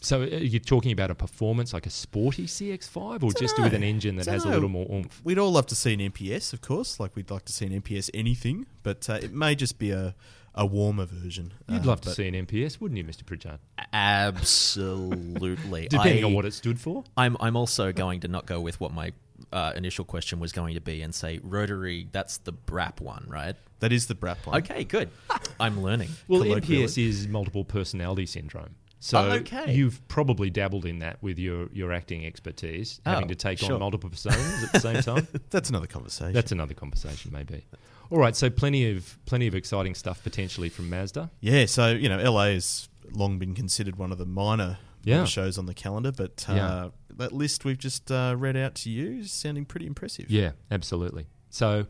So 0.03 0.23
uh, 0.23 0.25
you're 0.25 0.59
talking 0.59 0.91
about 0.91 1.11
a 1.11 1.15
performance 1.15 1.73
like 1.73 1.85
a 1.85 1.89
sporty 1.91 2.45
CX-5, 2.47 3.21
or 3.23 3.31
just 3.33 3.55
Dunno. 3.55 3.67
with 3.67 3.73
an 3.75 3.83
engine 3.83 4.15
that 4.15 4.25
has 4.25 4.41
a 4.41 4.45
Dunno. 4.45 4.55
little 4.55 4.69
more 4.69 4.87
oomph? 4.91 5.21
We'd 5.23 5.37
all 5.37 5.51
love 5.51 5.67
to 5.67 5.75
see 5.75 5.93
an 5.93 5.99
MPS, 5.99 6.53
of 6.53 6.61
course. 6.61 6.99
Like 6.99 7.15
we'd 7.15 7.29
like 7.29 7.45
to 7.45 7.53
see 7.53 7.65
an 7.67 7.71
MPS 7.81 8.09
anything, 8.13 8.65
but 8.83 9.07
uh, 9.09 9.19
it 9.21 9.31
may 9.31 9.53
just 9.53 9.77
be 9.77 9.91
a, 9.91 10.15
a 10.55 10.65
warmer 10.65 11.05
version. 11.05 11.53
You'd 11.69 11.83
Uh, 11.83 11.89
love 11.89 12.01
to 12.01 12.09
see 12.09 12.27
an 12.27 12.33
MPS, 12.33 12.81
wouldn't 12.81 12.97
you, 12.97 13.03
Mr. 13.03 13.23
Pritchard? 13.25 13.59
Absolutely. 13.93 15.87
Depending 15.89 16.23
I- 16.23 16.27
on 16.27 16.33
what 16.33 16.45
it 16.45 16.53
stood 16.53 16.79
for. 16.79 17.03
I'm 17.15 17.37
I'm 17.39 17.55
also 17.55 17.91
going 17.91 18.21
to 18.21 18.27
not 18.27 18.45
go 18.47 18.59
with 18.59 18.79
what 18.79 18.91
my 18.93 19.13
uh, 19.51 19.73
initial 19.75 20.05
question 20.05 20.39
was 20.39 20.51
going 20.51 20.73
to 20.75 20.81
be 20.81 21.01
and 21.01 21.13
say 21.13 21.39
rotary. 21.43 22.07
That's 22.11 22.37
the 22.37 22.51
BRAP 22.51 23.01
one, 23.01 23.25
right? 23.27 23.55
That 23.79 23.91
is 23.91 24.07
the 24.07 24.15
BRAP 24.15 24.45
one. 24.45 24.57
Okay, 24.61 24.83
good. 24.83 25.09
I'm 25.59 25.81
learning. 25.81 26.09
Well, 26.27 26.41
colloquially. 26.43 26.85
MPS 26.85 26.97
is 27.07 27.27
multiple 27.27 27.63
personality 27.65 28.25
syndrome. 28.25 28.75
So 29.03 29.17
Oh, 29.17 29.31
okay. 29.37 29.73
you've 29.73 30.07
probably 30.07 30.51
dabbled 30.51 30.85
in 30.85 30.99
that 30.99 31.17
with 31.23 31.39
your, 31.39 31.67
your 31.73 31.91
acting 31.91 32.23
expertise, 32.25 33.01
having 33.05 33.25
Oh, 33.25 33.27
to 33.29 33.35
take 33.35 33.57
sure. 33.57 33.73
on 33.73 33.79
multiple 33.79 34.11
personas 34.11 34.63
at 34.63 34.71
the 34.73 34.79
same 34.79 35.01
time. 35.01 35.27
That's 35.49 35.69
another 35.69 35.87
conversation. 35.87 36.33
That's 36.33 36.51
another 36.51 36.75
conversation, 36.75 37.31
maybe. 37.33 37.65
All 38.11 38.19
right, 38.19 38.35
so 38.35 38.49
plenty 38.51 38.91
of 38.95 39.17
plenty 39.25 39.47
of 39.47 39.55
exciting 39.55 39.95
stuff 39.95 40.21
potentially 40.21 40.69
from 40.69 40.89
Mazda. 40.89 41.31
Yeah, 41.39 41.65
so 41.65 41.91
you 41.91 42.09
know, 42.09 42.21
LA 42.31 42.47
has 42.51 42.89
long 43.11 43.39
been 43.39 43.55
considered 43.55 43.95
one 43.95 44.11
of 44.11 44.17
the 44.19 44.25
minor 44.25 44.77
Yeah. 45.03 45.25
shows 45.25 45.57
on 45.57 45.65
the 45.65 45.73
calendar, 45.73 46.11
but 46.11 46.45
uh, 46.49 46.53
Yeah. 46.53 46.89
that 47.17 47.31
list 47.33 47.65
we've 47.65 47.77
just 47.77 48.11
uh, 48.11 48.35
read 48.37 48.55
out 48.55 48.75
to 48.75 48.89
you 48.89 49.19
is 49.21 49.31
sounding 49.31 49.65
pretty 49.65 49.87
impressive. 49.87 50.29
Yeah, 50.29 50.51
absolutely. 50.69 51.27
So 51.49 51.87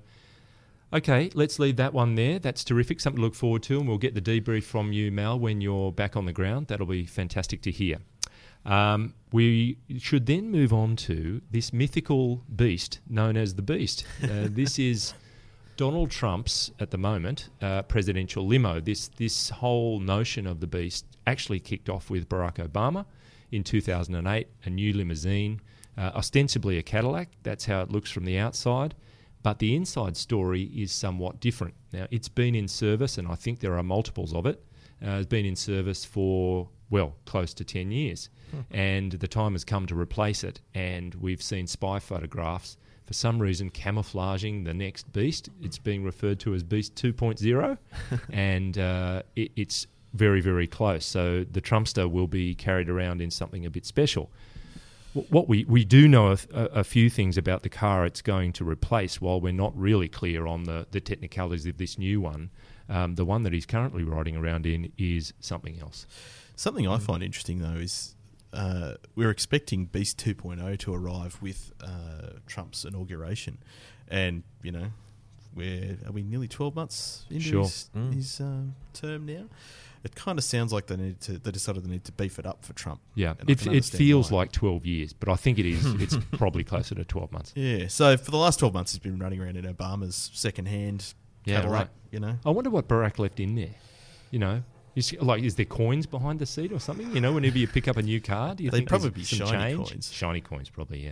Okay, 0.94 1.32
let's 1.34 1.58
leave 1.58 1.77
that 1.77 1.94
one 1.94 2.15
there. 2.15 2.38
That's 2.38 2.65
terrific. 2.65 3.00
Something 3.00 3.20
to 3.20 3.22
look 3.22 3.34
forward 3.36 3.63
to, 3.63 3.80
and 3.80 3.88
we'll 3.88 3.98
get 3.98 4.13
the 4.13 4.22
debrief 4.22 4.63
from 4.63 4.91
you, 4.91 5.10
Mal, 5.10 5.39
when 5.39 5.62
you're 5.62 5.89
back 5.94 6.18
on 6.18 6.25
the 6.25 6.34
ground. 6.34 6.68
That'll 6.68 6.86
be 6.86 7.06
fantastic 7.06 7.62
to 7.62 7.72
hear. 7.72 8.00
Um, 8.65 9.13
we 9.32 9.77
should 10.00 10.25
then 10.25 10.51
move 10.51 10.74
on 10.74 10.98
to 10.98 11.41
this 11.50 11.72
mythical 11.72 12.44
beast 12.53 13.00
known 13.08 13.38
as 13.38 13.56
the 13.56 13.62
Beast. 13.62 14.03
Uh, 14.22 14.50
this 14.51 14.77
is 14.77 15.13
Donald 15.78 16.12
Trump's, 16.12 16.72
at 16.80 16.92
the 16.92 16.98
moment, 16.98 17.50
uh, 17.62 17.82
presidential 17.84 18.46
limo. 18.46 18.80
This 18.80 19.08
this 19.08 19.50
whole 19.50 20.00
notion 20.00 20.46
of 20.48 20.60
the 20.60 20.68
Beast 20.68 21.06
actually 21.25 21.60
kicked 21.60 21.90
off 21.90 22.10
with 22.10 22.30
Barack 22.30 22.56
Obama 22.56 23.06
in 23.51 23.63
2008, 23.63 24.48
a 24.63 24.70
new 24.70 24.94
limousine, 24.94 25.62
uh, 25.98 26.12
ostensibly 26.16 26.78
a 26.78 26.84
Cadillac. 26.84 27.30
That's 27.44 27.66
how 27.66 27.82
it 27.82 27.92
looks 27.92 28.12
from 28.12 28.25
the 28.25 28.38
outside. 28.38 28.96
But 29.44 29.60
the 29.60 29.75
inside 29.75 30.18
story 30.18 30.63
is 30.63 30.92
somewhat 30.92 31.40
different. 31.40 31.74
Now, 31.92 32.06
it's 32.12 32.30
been 32.30 32.54
in 32.54 32.68
service, 32.68 33.18
and 33.18 33.28
I 33.28 33.36
think 33.36 33.60
there 33.60 33.75
are 33.78 33.84
multiples 33.84 34.34
of 34.34 34.46
it. 34.46 34.63
Uh, 35.04 35.12
it's 35.13 35.25
been 35.25 35.46
in 35.46 35.56
service 35.56 36.06
for, 36.06 36.70
well, 36.92 37.16
close 37.25 37.54
to 37.56 37.63
10 37.63 37.92
years. 37.92 38.30
and 38.70 39.13
the 39.13 39.28
time 39.28 39.54
has 39.54 39.63
come 39.63 39.86
to 39.88 39.96
replace 39.98 40.44
it. 40.44 40.60
And 40.75 41.16
we've 41.16 41.42
seen 41.42 41.66
spy 41.66 42.00
photographs, 42.00 42.78
for 43.12 43.15
some 43.15 43.41
reason, 43.41 43.70
camouflaging 43.70 44.63
the 44.63 44.74
next 44.74 45.12
beast. 45.12 45.50
It's 45.62 45.77
being 45.77 46.01
referred 46.01 46.39
to 46.41 46.53
as 46.53 46.63
Beast 46.63 46.96
2.0. 46.96 47.77
and 48.32 48.77
uh, 48.77 49.24
it, 49.36 49.51
it's 49.58 49.86
very, 50.13 50.39
very 50.39 50.65
close. 50.65 51.06
So 51.06 51.44
the 51.44 51.60
Trumpster 51.60 52.10
will 52.10 52.27
be 52.27 52.56
carried 52.56 52.88
around 52.88 53.22
in 53.22 53.30
something 53.30 53.65
a 53.65 53.70
bit 53.70 53.86
special. 53.86 54.32
What 55.12 55.50
we, 55.50 55.65
we 55.65 55.84
do 55.84 56.08
know 56.08 56.32
a, 56.32 56.38
a 56.53 56.84
few 56.86 57.10
things 57.10 57.38
about 57.38 57.63
the 57.63 57.70
car 57.70 58.06
it's 58.06 58.22
going 58.22 58.53
to 58.53 58.63
replace, 58.63 59.20
while 59.20 59.41
we're 59.41 59.51
not 59.51 59.77
really 59.77 60.08
clear 60.08 60.48
on 60.48 60.63
the, 60.63 60.88
the 60.91 61.01
technicalities 61.01 61.65
of 61.65 61.77
this 61.77 61.98
new 61.98 62.22
one. 62.22 62.50
Um, 62.88 63.15
the 63.15 63.25
one 63.25 63.44
that 63.44 63.51
he's 63.51 63.65
currently 63.65 64.06
riding 64.06 64.38
around 64.38 64.65
in 64.65 64.89
is 64.98 65.34
something 65.41 65.82
else. 65.82 66.08
Something 66.56 66.88
I 66.88 66.98
find 66.98 67.22
interesting 67.22 67.60
though 67.60 67.80
is 67.82 68.15
uh, 68.53 68.93
we're 69.15 69.29
expecting 69.29 69.86
Beast 69.86 70.17
2.0 70.17 70.77
to 70.79 70.93
arrive 70.93 71.38
with 71.41 71.72
uh, 71.81 72.39
Trump's 72.48 72.86
inauguration, 72.86 73.58
and 74.08 74.43
you 74.63 74.72
know, 74.72 74.88
we're 75.55 75.98
are 76.05 76.12
we 76.12 76.24
nearly 76.24 76.48
12 76.48 76.75
months 76.75 77.25
into 77.29 77.41
Sure. 77.46 77.62
his, 77.63 77.89
Mm. 77.96 78.13
his 78.13 78.39
um, 78.39 78.75
term 78.93 79.25
now? 79.25 79.46
It 80.03 80.15
kind 80.15 80.39
of 80.39 80.43
sounds 80.43 80.74
like 80.74 80.88
they 80.88 80.96
need 80.98 81.20
to 81.22 81.38
they 81.38 81.51
decided 81.51 81.84
they 81.86 81.89
need 81.91 82.05
to 82.05 82.12
beef 82.12 82.39
it 82.39 82.46
up 82.48 82.65
for 82.65 82.74
Trump. 82.74 83.01
Yeah, 83.13 83.36
it, 83.48 83.67
it 83.67 83.86
feels 83.86 84.31
why. 84.31 84.39
like 84.39 84.51
12 84.51 84.84
years, 84.86 85.13
but 85.13 85.29
I 85.29 85.36
think 85.36 85.60
it 85.60 85.65
is. 85.67 85.86
It's 86.01 86.17
probably 86.31 86.63
closer 86.63 86.96
to 86.96 87.05
12 87.05 87.31
months. 87.31 87.51
Yeah, 87.55 87.88
so 87.88 88.17
for 88.17 88.31
the 88.31 88.38
last 88.38 88.58
12 88.60 88.74
months, 88.74 88.93
he's 88.93 89.00
been 89.00 89.20
running 89.20 89.39
around 89.39 89.58
in 89.58 89.65
Obama's 89.65 90.31
second-hand 90.34 91.13
Yeah, 91.46 91.58
Cadillac. 91.58 91.79
right. 91.79 91.89
You 92.12 92.20
know, 92.20 92.36
I 92.43 92.50
wonder 92.50 92.72
what 92.72 92.88
Barack 92.88 93.20
left 93.20 93.39
in 93.39 93.53
there. 93.55 93.75
You 94.31 94.39
know, 94.39 94.63
is, 94.95 95.13
like, 95.21 95.43
is 95.43 95.55
there 95.55 95.65
coins 95.65 96.05
behind 96.05 96.39
the 96.39 96.45
seat 96.45 96.71
or 96.71 96.79
something? 96.79 97.13
You 97.15 97.21
know, 97.21 97.33
whenever 97.33 97.57
you 97.57 97.67
pick 97.67 97.88
up 97.88 97.98
a 97.98 98.01
new 98.01 98.19
car, 98.21 98.55
do 98.55 98.63
you 98.63 98.69
They'd 98.71 98.79
think 98.79 98.89
there's 98.89 99.01
probably 99.03 99.19
be 99.21 99.25
some 99.25 99.48
shiny 99.48 99.75
change? 99.75 99.89
coins. 99.89 100.12
Shiny 100.13 100.41
coins, 100.41 100.69
probably. 100.69 101.05
Yeah, 101.05 101.12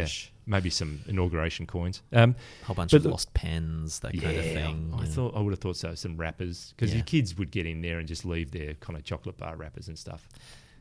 Fresh. 0.00 0.32
yeah, 0.46 0.52
maybe 0.56 0.68
some 0.70 1.00
inauguration 1.06 1.66
coins. 1.66 2.02
Um, 2.12 2.36
A 2.62 2.66
whole 2.66 2.76
bunch 2.76 2.92
of 2.92 3.02
look- 3.04 3.12
lost 3.12 3.32
pens, 3.32 4.00
that 4.00 4.12
kind 4.12 4.36
of 4.36 4.44
thing. 4.44 4.92
I 4.94 5.02
yeah. 5.04 5.08
thought 5.08 5.34
I 5.34 5.40
would 5.40 5.52
have 5.52 5.60
thought 5.60 5.76
so. 5.78 5.94
Some 5.94 6.16
wrappers 6.18 6.74
because 6.76 6.90
Yeah. 6.90 6.96
your 6.98 7.04
kids 7.06 7.36
would 7.38 7.50
get 7.50 7.64
in 7.66 7.80
there 7.80 7.98
and 7.98 8.06
just 8.06 8.24
leave 8.26 8.50
their 8.50 8.74
kind 8.74 8.98
of 8.98 9.04
chocolate 9.04 9.38
bar 9.38 9.56
wrappers 9.56 9.88
and 9.88 9.98
stuff. 9.98 10.28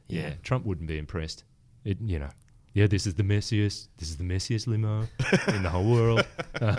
Yeah, 0.09 0.21
Yeah. 0.21 0.33
Trump 0.43 0.65
wouldn't 0.65 0.87
be 0.87 0.97
impressed. 0.97 1.45
It, 1.85 1.97
you 2.01 2.19
know, 2.19 2.29
yeah, 2.79 2.87
this 2.87 3.05
is 3.05 3.13
the 3.15 3.23
messiest. 3.23 3.87
This 3.97 4.09
is 4.09 4.17
the 4.17 4.23
messiest 4.23 4.67
limo 4.67 5.01
in 5.47 5.63
the 5.63 5.69
whole 5.69 5.89
world. 5.89 6.25
Uh, 6.61 6.75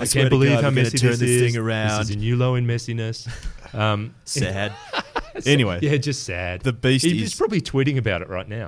I, 0.00 0.04
swear 0.04 0.22
can't 0.22 0.26
to 0.26 0.30
believe 0.30 0.50
God, 0.52 0.64
how 0.64 0.70
messy 0.70 0.98
turn 0.98 1.10
this, 1.10 1.20
this 1.20 1.30
is. 1.30 1.52
thing 1.52 1.62
around. 1.62 2.00
This 2.00 2.10
is 2.10 2.16
a 2.16 2.18
new 2.18 2.34
low 2.36 2.56
in 2.56 2.66
messiness. 2.66 3.28
Um, 3.72 4.14
Sad. 4.24 4.72
anyway, 5.46 5.78
yeah, 5.80 5.96
just 5.96 6.24
sad. 6.24 6.62
the 6.62 6.72
Beast 6.72 7.04
He's 7.04 7.22
is 7.22 7.34
probably 7.36 7.60
tweeting 7.60 7.98
about 7.98 8.20
it 8.22 8.28
right 8.28 8.48
now. 8.48 8.66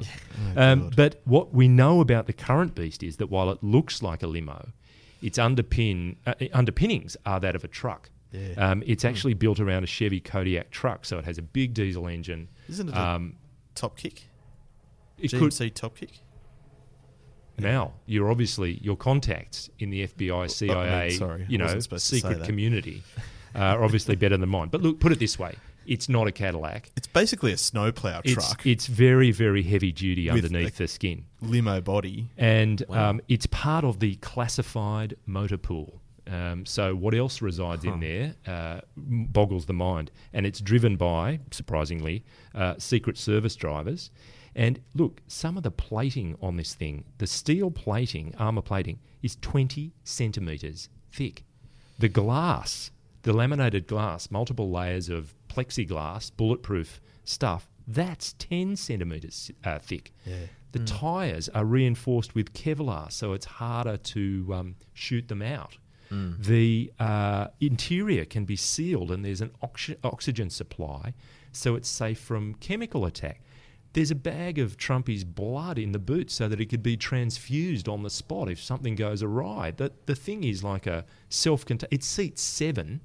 Oh, 0.57 0.63
Um, 0.63 0.91
but 0.95 1.21
what 1.25 1.53
we 1.53 1.67
know 1.67 2.01
about 2.01 2.27
the 2.29 2.33
current 2.33 2.77
beast 2.77 3.03
is 3.03 3.17
that 3.17 3.31
while 3.31 3.51
it 3.51 3.65
looks 3.65 4.01
like 4.01 4.23
a 4.23 4.29
limo, 4.29 4.69
its 5.23 5.39
underpin 5.39 6.17
uh, 6.27 6.35
underpinnings 6.53 7.17
are 7.27 7.41
that 7.41 7.57
of 7.57 7.65
a 7.65 7.69
truck. 7.69 8.11
Yeah. 8.31 8.53
Um, 8.71 8.83
it's 8.87 9.05
actually 9.05 9.35
built 9.35 9.59
around 9.59 9.83
a 9.83 9.89
Chevy 9.89 10.21
Kodiak 10.21 10.71
truck, 10.71 11.05
so 11.05 11.19
it 11.19 11.25
has 11.25 11.37
a 11.39 11.43
big 11.43 11.75
diesel 11.75 12.07
engine. 12.07 12.49
Isn't 12.69 12.91
it 12.91 12.95
a 12.95 13.01
Um, 13.01 13.37
TopKick? 13.75 14.21
it 15.19 15.31
could 15.33 15.51
GMC 15.51 15.73
TopKick? 15.73 16.19
Now 17.63 17.93
you're 18.07 18.31
obviously 18.31 18.79
your 18.83 18.97
contacts 18.97 19.71
in 19.79 19.91
the 19.91 20.07
FBI, 20.07 20.51
CIA, 20.51 21.11
sorry, 21.11 21.47
you 21.49 21.59
know, 21.59 21.65
wasn't 21.65 21.83
supposed 21.85 22.09
to 22.11 22.15
say 22.17 22.21
secret 22.21 22.45
community 22.45 23.03
are 23.55 23.83
obviously 23.85 24.17
better 24.17 24.37
than 24.37 24.49
mine. 24.49 24.69
But 24.69 24.83
look, 24.83 24.99
put 25.01 25.13
it 25.13 25.19
this 25.19 25.39
way: 25.39 25.55
it's 25.87 26.09
not 26.09 26.27
a 26.27 26.33
Cadillac. 26.33 26.91
It's 26.97 27.07
basically 27.07 27.53
a 27.53 27.57
snowplow 27.57 28.21
truck, 28.27 28.67
it's 28.67 28.87
very 28.87 29.31
very 29.31 29.63
heavy 29.63 29.93
duty 29.93 30.31
With 30.31 30.45
underneath 30.47 30.75
a- 30.77 30.85
the 30.85 30.89
skin. 30.89 31.25
limo 31.41 31.81
body. 31.81 32.31
and 32.39 32.83
Wow. 32.89 33.11
um, 33.11 33.21
it's 33.29 33.47
part 33.47 33.85
of 33.85 34.01
the 34.01 34.17
classified 34.17 35.17
motor 35.27 35.57
pool. 35.59 36.01
Um, 36.31 36.65
so 36.65 36.95
what 36.95 37.15
else 37.15 37.43
resides 37.43 37.85
in 37.85 37.99
there 37.99 38.37
uh, 38.47 38.81
boggles 38.97 39.67
the 39.67 39.73
mind, 39.73 40.13
and 40.33 40.47
it's 40.47 40.61
driven 40.61 40.95
by, 40.97 41.41
surprisingly, 41.51 42.25
uh, 42.55 42.75
Secret 42.79 43.19
Service 43.19 43.57
drivers. 43.57 44.11
And 44.55 44.81
look, 44.95 45.23
some 45.27 45.57
of 45.57 45.63
the 45.63 45.71
plating 45.71 46.37
on 46.43 46.57
this 46.57 46.75
thing, 46.75 47.05
the 47.19 47.27
steel 47.27 47.71
plating, 47.71 48.35
armor 48.39 48.63
plating, 48.63 48.99
is 49.23 49.37
20 49.41 49.93
centimeters 50.05 50.89
thick. 51.11 51.45
The 51.99 52.09
glass, 52.09 52.91
the 53.23 53.33
laminated 53.33 53.87
glass, 53.87 54.31
multiple 54.31 54.71
layers 54.71 55.09
of 55.09 55.35
plexiglass, 55.49 56.31
bulletproof 56.37 57.01
stuff, 57.25 57.69
that's 57.87 58.35
10 58.35 58.77
centimeters 58.77 59.51
uh, 59.65 59.79
thick. 59.79 60.13
Yeah. 60.25 60.37
The 60.73 60.79
tyres 60.81 61.51
are 61.51 61.67
reinforced 61.67 62.35
with 62.35 62.55
Kevlar, 62.55 63.13
so 63.13 63.35
it's 63.35 63.45
harder 63.45 63.99
to 63.99 64.51
um, 64.55 64.77
shoot 64.95 65.29
them 65.29 65.43
out. 65.43 65.77
The 66.41 66.93
uh, 67.01 67.49
interior 67.61 68.27
can 68.27 68.45
be 68.45 68.57
sealed, 68.57 69.11
and 69.11 69.25
there's 69.25 69.41
an 69.41 69.51
oxy- 69.63 69.97
oxygen 70.05 70.51
supply, 70.51 71.15
so 71.53 71.75
it's 71.75 71.89
safe 71.89 72.19
from 72.19 72.55
chemical 72.55 73.07
attack. 73.07 73.41
There's 73.95 74.11
a 74.11 74.17
bag 74.17 74.59
of 74.59 74.79
Trumpy's 74.79 75.25
blood 75.25 75.79
in 75.79 75.93
the 75.93 75.99
boot 75.99 76.31
so 76.31 76.49
that 76.49 76.61
it 76.61 76.67
could 76.67 76.83
be 76.83 76.97
transfused 76.97 77.89
on 77.89 78.03
the 78.03 78.11
spot 78.11 78.49
if 78.49 78.63
something 78.63 78.95
goes 78.95 79.23
awry. 79.23 79.73
The, 79.73 79.93
the 80.07 80.15
thing 80.15 80.45
is 80.45 80.65
like 80.65 80.87
a 80.87 81.05
self 81.29 81.67
contained, 81.67 81.93
it 81.93 82.03
seats 82.03 82.41
seven, 82.41 83.03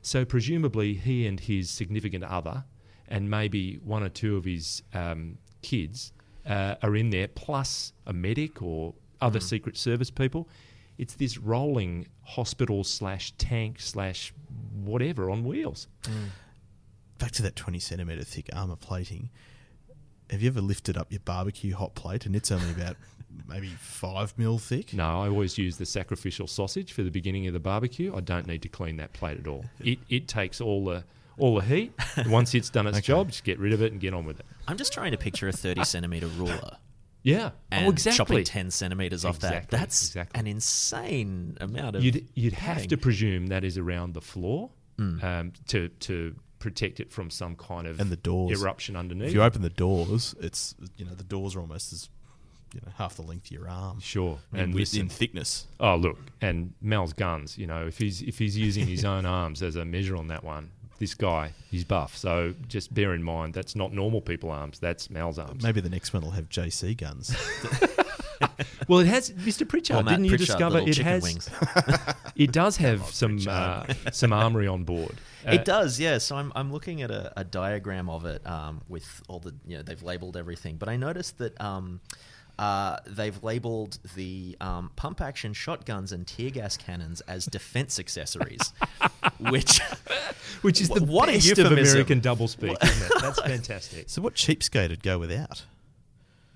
so 0.00 0.24
presumably 0.24 0.94
he 0.94 1.26
and 1.26 1.40
his 1.40 1.70
significant 1.70 2.24
other, 2.24 2.64
and 3.06 3.28
maybe 3.30 3.76
one 3.84 4.02
or 4.02 4.08
two 4.08 4.36
of 4.36 4.44
his 4.44 4.82
um, 4.94 5.36
kids, 5.60 6.12
uh, 6.46 6.76
are 6.82 6.96
in 6.96 7.10
there, 7.10 7.28
plus 7.28 7.92
a 8.06 8.12
medic 8.12 8.62
or 8.62 8.94
other 9.20 9.40
Secret 9.40 9.76
Service 9.76 10.10
people. 10.10 10.48
It's 10.96 11.14
this 11.14 11.38
rolling 11.38 12.06
hospital 12.22 12.84
slash 12.84 13.32
tank 13.36 13.80
slash 13.80 14.32
whatever 14.72 15.30
on 15.30 15.44
wheels. 15.44 15.88
Back 17.18 17.32
to 17.32 17.42
that 17.42 17.56
20 17.56 17.78
centimetre 17.78 18.24
thick 18.24 18.48
armour 18.52 18.76
plating. 18.76 19.30
Have 20.34 20.42
you 20.42 20.48
ever 20.48 20.60
lifted 20.60 20.96
up 20.96 21.10
your 21.10 21.20
barbecue 21.24 21.74
hot 21.74 21.94
plate 21.94 22.26
and 22.26 22.34
it's 22.36 22.50
only 22.50 22.70
about 22.70 22.96
maybe 23.48 23.68
five 23.78 24.34
mil 24.36 24.58
thick? 24.58 24.92
No, 24.92 25.22
I 25.22 25.28
always 25.28 25.56
use 25.56 25.76
the 25.78 25.86
sacrificial 25.86 26.46
sausage 26.46 26.92
for 26.92 27.02
the 27.02 27.10
beginning 27.10 27.46
of 27.46 27.52
the 27.54 27.60
barbecue. 27.60 28.14
I 28.14 28.20
don't 28.20 28.46
need 28.46 28.62
to 28.62 28.68
clean 28.68 28.96
that 28.98 29.12
plate 29.12 29.38
at 29.38 29.46
all. 29.46 29.64
It 29.80 29.98
it 30.08 30.28
takes 30.28 30.60
all 30.60 30.84
the 30.84 31.04
all 31.38 31.54
the 31.56 31.64
heat. 31.64 31.92
Once 32.26 32.54
it's 32.54 32.70
done 32.70 32.86
its 32.86 32.98
Okay. 32.98 33.06
job, 33.06 33.28
just 33.30 33.44
get 33.44 33.58
rid 33.58 33.72
of 33.72 33.82
it 33.82 33.90
and 33.92 34.00
get 34.00 34.12
on 34.14 34.24
with 34.24 34.38
it. 34.40 34.46
I'm 34.68 34.76
just 34.76 34.92
trying 34.92 35.12
to 35.12 35.18
picture 35.18 35.48
a 35.48 35.52
30 35.52 35.84
centimeter 35.84 36.26
ruler 36.28 36.76
Yeah. 37.24 37.50
and 37.72 37.86
oh, 37.86 37.90
exactly. 37.90 38.16
chopping 38.18 38.44
10 38.44 38.70
centimeters 38.70 39.24
off 39.24 39.40
that. 39.40 39.68
That's 39.68 40.06
exactly. 40.08 40.38
an 40.40 40.46
insane 40.46 41.56
amount 41.60 41.96
of. 41.96 42.04
You'd 42.04 42.26
you'd 42.34 42.52
have 42.54 42.86
to 42.88 42.96
presume 42.96 43.46
that 43.48 43.64
is 43.64 43.78
around 43.78 44.14
the 44.14 44.20
floor 44.20 44.70
Mm. 44.96 45.24
um, 45.24 45.52
to 45.68 45.88
to 45.88 46.36
protect 46.64 46.98
it 46.98 47.12
from 47.12 47.30
some 47.30 47.54
kind 47.56 47.86
of 47.86 48.00
And 48.00 48.10
the 48.10 48.16
doors. 48.16 48.60
eruption 48.62 48.96
underneath. 48.96 49.28
If 49.28 49.34
you 49.34 49.42
open 49.42 49.62
the 49.62 49.68
doors, 49.70 50.34
it's 50.40 50.74
you 50.96 51.04
know 51.04 51.14
the 51.14 51.22
doors 51.24 51.54
are 51.54 51.60
almost 51.60 51.92
as 51.92 52.08
you 52.74 52.80
know 52.84 52.90
half 52.96 53.14
the 53.16 53.22
length 53.22 53.46
of 53.46 53.52
your 53.52 53.68
arm. 53.68 54.00
Sure. 54.00 54.38
in, 54.52 54.58
And 54.60 54.72
in 54.72 54.78
listen, 54.78 55.08
thickness. 55.08 55.66
oh 55.78 55.96
look, 55.96 56.18
and 56.40 56.72
Mal's 56.80 57.12
guns. 57.12 57.56
You 57.58 57.66
know, 57.66 57.86
if 57.86 57.98
he's 57.98 58.22
if 58.22 58.38
he's 58.38 58.56
using 58.58 58.86
his 58.86 59.04
own 59.04 59.26
arms 59.40 59.62
as 59.62 59.76
a 59.76 59.84
measure 59.84 60.16
on 60.16 60.28
that 60.28 60.42
one, 60.42 60.70
this 60.98 61.14
guy 61.14 61.52
he's 61.70 61.84
buff. 61.84 62.16
So 62.16 62.54
just 62.66 62.92
bear 62.94 63.14
in 63.14 63.22
mind 63.22 63.52
that's 63.54 63.76
not 63.76 63.92
normal 63.92 64.20
people 64.22 64.50
arms. 64.50 64.78
That's 64.80 65.10
Mal's 65.10 65.38
arms. 65.38 65.62
Maybe 65.62 65.80
the 65.82 65.90
next 65.90 66.12
one 66.14 66.22
will 66.22 66.30
have 66.32 66.48
JC 66.48 66.96
guns. 66.96 67.36
Well, 68.88 69.00
it 69.00 69.06
has 69.06 69.30
Mr. 69.32 69.68
Pritchard. 69.68 69.96
Or 69.96 70.02
didn't 70.02 70.24
you 70.24 70.30
Pritchard, 70.30 70.46
discover 70.46 70.78
it 70.78 70.96
has? 70.98 71.22
wings. 71.22 71.50
It 72.36 72.50
does 72.52 72.76
have 72.78 73.02
on, 73.02 73.12
some 73.12 73.38
uh, 73.48 73.84
some 74.12 74.32
armory 74.32 74.66
on 74.66 74.84
board. 74.84 75.20
Uh, 75.46 75.52
it 75.52 75.64
does, 75.64 76.00
yeah. 76.00 76.18
So 76.18 76.34
I'm, 76.36 76.50
I'm 76.56 76.72
looking 76.72 77.02
at 77.02 77.10
a, 77.10 77.32
a 77.38 77.44
diagram 77.44 78.10
of 78.10 78.24
it 78.26 78.44
um, 78.46 78.80
with 78.88 79.22
all 79.28 79.38
the, 79.38 79.54
you 79.66 79.76
know, 79.76 79.82
they've 79.82 80.02
labeled 80.02 80.36
everything. 80.36 80.76
But 80.76 80.88
I 80.88 80.96
noticed 80.96 81.38
that 81.38 81.60
um, 81.60 82.00
Uh, 82.58 82.98
they've 83.06 83.42
labelled 83.42 83.98
the 84.14 84.56
um, 84.60 84.90
pump 84.94 85.20
action 85.20 85.52
shotguns 85.52 86.12
and 86.12 86.24
tear 86.24 86.50
gas 86.50 86.76
cannons 86.76 87.20
as 87.22 87.46
defense 87.46 87.98
accessories, 87.98 88.72
which 89.40 89.80
Which 90.62 90.80
is 90.80 90.88
the 90.88 91.00
Wh- 91.00 91.08
what 91.08 91.26
best 91.26 91.50
of 91.50 91.58
euphemism. 91.58 91.94
American 91.96 92.20
doublespeak, 92.20 92.76
isn't 92.82 93.06
it? 93.06 93.12
That's 93.20 93.40
fantastic. 93.40 94.08
So 94.08 94.22
what 94.22 94.34
cheapskate 94.34 94.90
would 94.90 95.02
go 95.02 95.18
without 95.18 95.64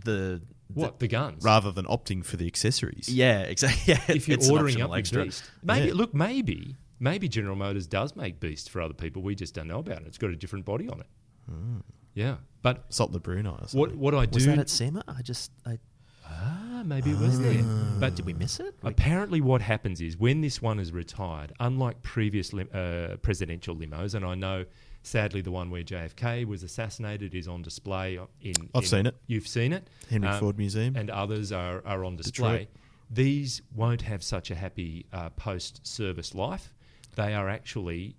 the 0.04 0.40
What 0.74 0.98
the 1.00 1.08
guns? 1.08 1.42
rather 1.44 1.72
than 1.72 1.86
opting 1.86 2.24
for 2.24 2.36
the 2.36 2.46
accessories? 2.46 3.08
yeah 3.08 3.40
exactly 3.40 3.82
yeah, 3.94 4.00
if 4.08 4.28
you're 4.28 4.38
ordering 4.52 4.80
up 4.82 4.90
your 4.90 4.98
extra. 4.98 5.24
Beast, 5.24 5.44
maybe 5.62 5.88
Yeah. 5.88 5.94
look, 5.94 6.14
maybe 6.14 6.76
maybe 7.00 7.28
General 7.28 7.56
Motors 7.56 7.86
does 7.86 8.14
make 8.16 8.40
Beast 8.40 8.70
for 8.70 8.80
other 8.82 8.94
people. 8.94 9.22
We 9.22 9.34
just 9.34 9.54
don't 9.54 9.68
know 9.68 9.78
about 9.78 10.02
it. 10.02 10.08
It's 10.08 10.18
got 10.18 10.30
a 10.30 10.36
different 10.36 10.64
body 10.64 10.88
on 10.88 11.00
it. 11.00 11.06
Yeah, 12.14 12.36
but 12.62 12.84
Salt 12.92 13.12
the 13.12 13.20
Brunei. 13.20 13.50
Or 13.50 13.52
what 13.54 13.70
something. 13.70 13.98
what 14.00 14.14
I 14.14 14.26
do 14.26 14.36
Was 14.36 14.46
that 14.46 14.58
at 14.58 14.68
SEMA? 14.68 15.04
I 15.06 15.22
just 15.22 15.52
I, 15.64 15.78
ah 16.26 16.82
maybe 16.84 17.10
it 17.12 17.18
was 17.18 17.38
there, 17.40 17.62
but 18.00 18.14
did 18.16 18.26
we 18.26 18.32
miss 18.34 18.60
it? 18.60 18.74
Apparently, 18.82 19.40
what 19.40 19.62
happens 19.62 20.00
is 20.00 20.16
when 20.16 20.40
this 20.40 20.60
one 20.60 20.78
is 20.80 20.92
retired, 20.92 21.52
unlike 21.60 22.02
previous 22.02 22.52
lim- 22.52 22.68
uh, 22.74 23.16
presidential 23.22 23.76
limos, 23.76 24.14
and 24.14 24.24
I 24.24 24.34
know 24.34 24.64
sadly 25.08 25.40
the 25.40 25.50
one 25.50 25.70
where 25.70 25.82
JFK 25.82 26.44
was 26.44 26.62
assassinated 26.62 27.34
is 27.34 27.48
on 27.48 27.62
display 27.62 28.18
in. 28.40 28.54
I've 28.74 28.82
in- 28.84 28.88
seen 28.88 29.06
it. 29.06 29.16
You've 29.26 29.48
seen 29.48 29.72
it. 29.72 29.88
Henry 30.10 30.28
Um, 30.28 30.40
Ford 30.40 30.58
Museum. 30.58 30.94
and 30.96 31.10
others 31.10 31.50
are, 31.52 31.82
are 31.86 32.04
on 32.04 32.16
display. 32.16 32.50
Detroit. 32.50 32.68
These 33.10 33.62
won't 33.74 34.02
have 34.02 34.22
such 34.22 34.50
a 34.50 34.54
happy 34.54 35.06
uh, 35.12 35.30
post 35.30 35.86
service 35.86 36.34
life. 36.34 36.74
They 37.16 37.34
are 37.34 37.48
actually, 37.48 38.16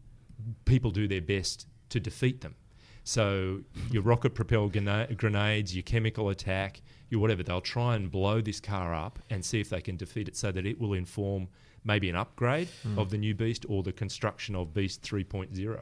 people 0.66 0.90
do 0.92 1.08
their 1.08 1.22
best 1.22 1.68
to 1.90 2.00
defeat 2.00 2.42
them. 2.42 2.56
So, 3.04 3.62
your 3.90 4.04
rocket 4.04 4.36
propelled 4.36 4.74
grenades, 5.18 5.76
your 5.76 5.84
chemical 5.84 6.30
attack, 6.30 6.82
your 7.10 7.22
whatever, 7.22 7.42
they'll 7.44 7.62
try 7.62 7.96
and 7.96 8.12
blow 8.12 8.42
this 8.42 8.60
car 8.60 8.94
up 8.94 9.20
and 9.30 9.44
see 9.44 9.60
if 9.60 9.70
they 9.70 9.82
can 9.82 9.96
defeat 9.98 10.28
it 10.28 10.36
so 10.36 10.52
that 10.52 10.66
it 10.66 10.80
will 10.80 10.94
inform 10.94 11.48
maybe 11.84 12.10
an 12.10 12.16
upgrade 12.16 12.68
of 12.98 13.10
the 13.10 13.18
new 13.18 13.34
Beast 13.34 13.66
or 13.70 13.82
the 13.84 13.94
construction 13.94 14.56
of 14.56 14.74
Beast 14.74 15.02
3.0. 15.02 15.80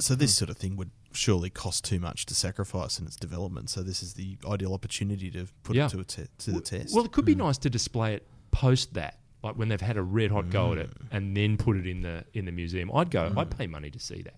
So 0.00 0.14
this 0.14 0.32
hmm. 0.32 0.44
sort 0.44 0.50
of 0.50 0.56
thing 0.56 0.76
would 0.76 0.90
surely 1.12 1.50
cost 1.50 1.84
too 1.84 2.00
much 2.00 2.26
to 2.26 2.34
sacrifice 2.34 2.98
in 2.98 3.06
its 3.06 3.16
development. 3.16 3.70
So 3.70 3.82
this 3.82 4.02
is 4.02 4.14
the 4.14 4.36
ideal 4.48 4.74
opportunity 4.74 5.30
to 5.30 5.46
put 5.62 5.76
Yeah. 5.76 5.86
it 5.86 5.90
to, 5.90 6.00
a 6.00 6.04
te- 6.04 6.26
to 6.38 6.50
the 6.52 6.60
test. 6.60 6.94
Well, 6.94 7.04
it 7.04 7.12
could 7.12 7.24
be 7.24 7.34
hmm. 7.34 7.40
nice 7.40 7.58
to 7.58 7.70
display 7.70 8.14
it 8.14 8.26
post 8.50 8.94
that, 8.94 9.18
like 9.42 9.56
when 9.56 9.68
they've 9.68 9.80
had 9.80 9.96
a 9.96 10.02
red 10.02 10.30
hot 10.30 10.50
go 10.50 10.72
at 10.72 10.78
it, 10.78 10.90
hmm. 10.90 11.16
and 11.16 11.36
then 11.36 11.56
put 11.56 11.76
it 11.76 11.86
in 11.86 12.02
the 12.02 12.24
in 12.34 12.44
the 12.44 12.52
museum. 12.52 12.90
I'd 12.94 13.10
go. 13.10 13.32
I'd 13.36 13.50
pay 13.50 13.66
money 13.66 13.90
to 13.90 13.98
see 13.98 14.22
that. 14.22 14.36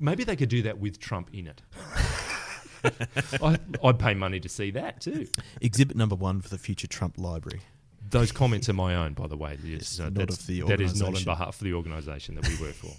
Maybe 0.00 0.24
they 0.24 0.36
could 0.36 0.48
do 0.48 0.62
that 0.62 0.78
with 0.78 0.98
Trump 0.98 1.30
in 1.32 1.46
it. 1.46 1.62
I'd, 3.42 3.78
I'd 3.82 3.98
pay 3.98 4.14
money 4.14 4.40
to 4.40 4.48
see 4.48 4.70
that 4.72 5.00
too. 5.00 5.26
Exhibit 5.60 5.96
number 5.96 6.14
one 6.14 6.40
for 6.40 6.48
the 6.48 6.58
future 6.58 6.86
Trump 6.86 7.18
Library. 7.18 7.60
Those 8.10 8.32
comments 8.32 8.68
are 8.68 8.74
my 8.74 8.94
own, 8.94 9.14
by 9.14 9.26
the 9.26 9.36
way. 9.36 9.58
Yes, 9.64 9.98
no, 9.98 10.08
not 10.08 10.30
of 10.30 10.46
the 10.46 10.62
that 10.62 10.80
is 10.80 11.00
not 11.00 11.16
on 11.16 11.24
behalf 11.24 11.56
of 11.56 11.60
the 11.60 11.72
organisation 11.74 12.34
that 12.36 12.48
we 12.48 12.56
work 12.56 12.74
for. 12.74 12.94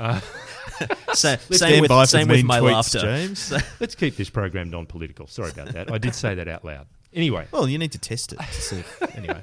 Sa- 1.14 1.36
Let's 1.48 1.58
same 1.58 1.82
with, 1.82 2.08
same 2.08 2.28
with 2.28 2.44
my 2.44 2.60
tweets, 2.60 2.72
laughter. 2.72 3.00
James. 3.00 3.52
Let's 3.80 3.94
keep 3.94 4.16
this 4.16 4.30
program 4.30 4.70
non-political. 4.70 5.26
Sorry 5.26 5.50
about 5.50 5.68
that. 5.68 5.92
I 5.92 5.98
did 5.98 6.14
say 6.14 6.34
that 6.34 6.48
out 6.48 6.64
loud. 6.64 6.86
Anyway, 7.12 7.46
well, 7.50 7.68
you 7.68 7.78
need 7.78 7.92
to 7.92 7.98
test 7.98 8.32
it 8.32 8.38
to 8.38 8.60
see. 8.60 8.78
If, 8.78 9.16
anyway, 9.16 9.42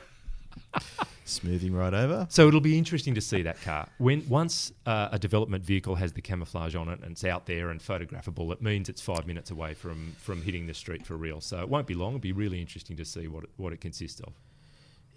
smoothing 1.25 1.73
right 1.73 1.93
over. 1.93 2.27
So 2.29 2.47
it'll 2.47 2.61
be 2.61 2.77
interesting 2.77 3.15
to 3.15 3.21
see 3.21 3.41
that 3.43 3.61
car 3.61 3.89
when 3.97 4.27
once 4.29 4.71
uh, 4.85 5.09
a 5.11 5.19
development 5.19 5.63
vehicle 5.63 5.95
has 5.95 6.13
the 6.13 6.21
camouflage 6.21 6.75
on 6.75 6.89
it 6.89 6.99
and 7.01 7.11
it's 7.11 7.25
out 7.25 7.45
there 7.45 7.69
and 7.69 7.79
photographable. 7.81 8.51
It 8.51 8.61
means 8.61 8.89
it's 8.89 9.01
five 9.01 9.27
minutes 9.27 9.51
away 9.51 9.73
from 9.73 10.15
from 10.17 10.41
hitting 10.41 10.67
the 10.67 10.73
street 10.73 11.05
for 11.05 11.15
real. 11.15 11.41
So 11.41 11.59
it 11.59 11.69
won't 11.69 11.87
be 11.87 11.93
long. 11.93 12.09
It'll 12.11 12.19
be 12.19 12.31
really 12.31 12.61
interesting 12.61 12.97
to 12.97 13.05
see 13.05 13.27
what 13.27 13.43
it, 13.43 13.49
what 13.57 13.73
it 13.73 13.81
consists 13.81 14.19
of. 14.21 14.33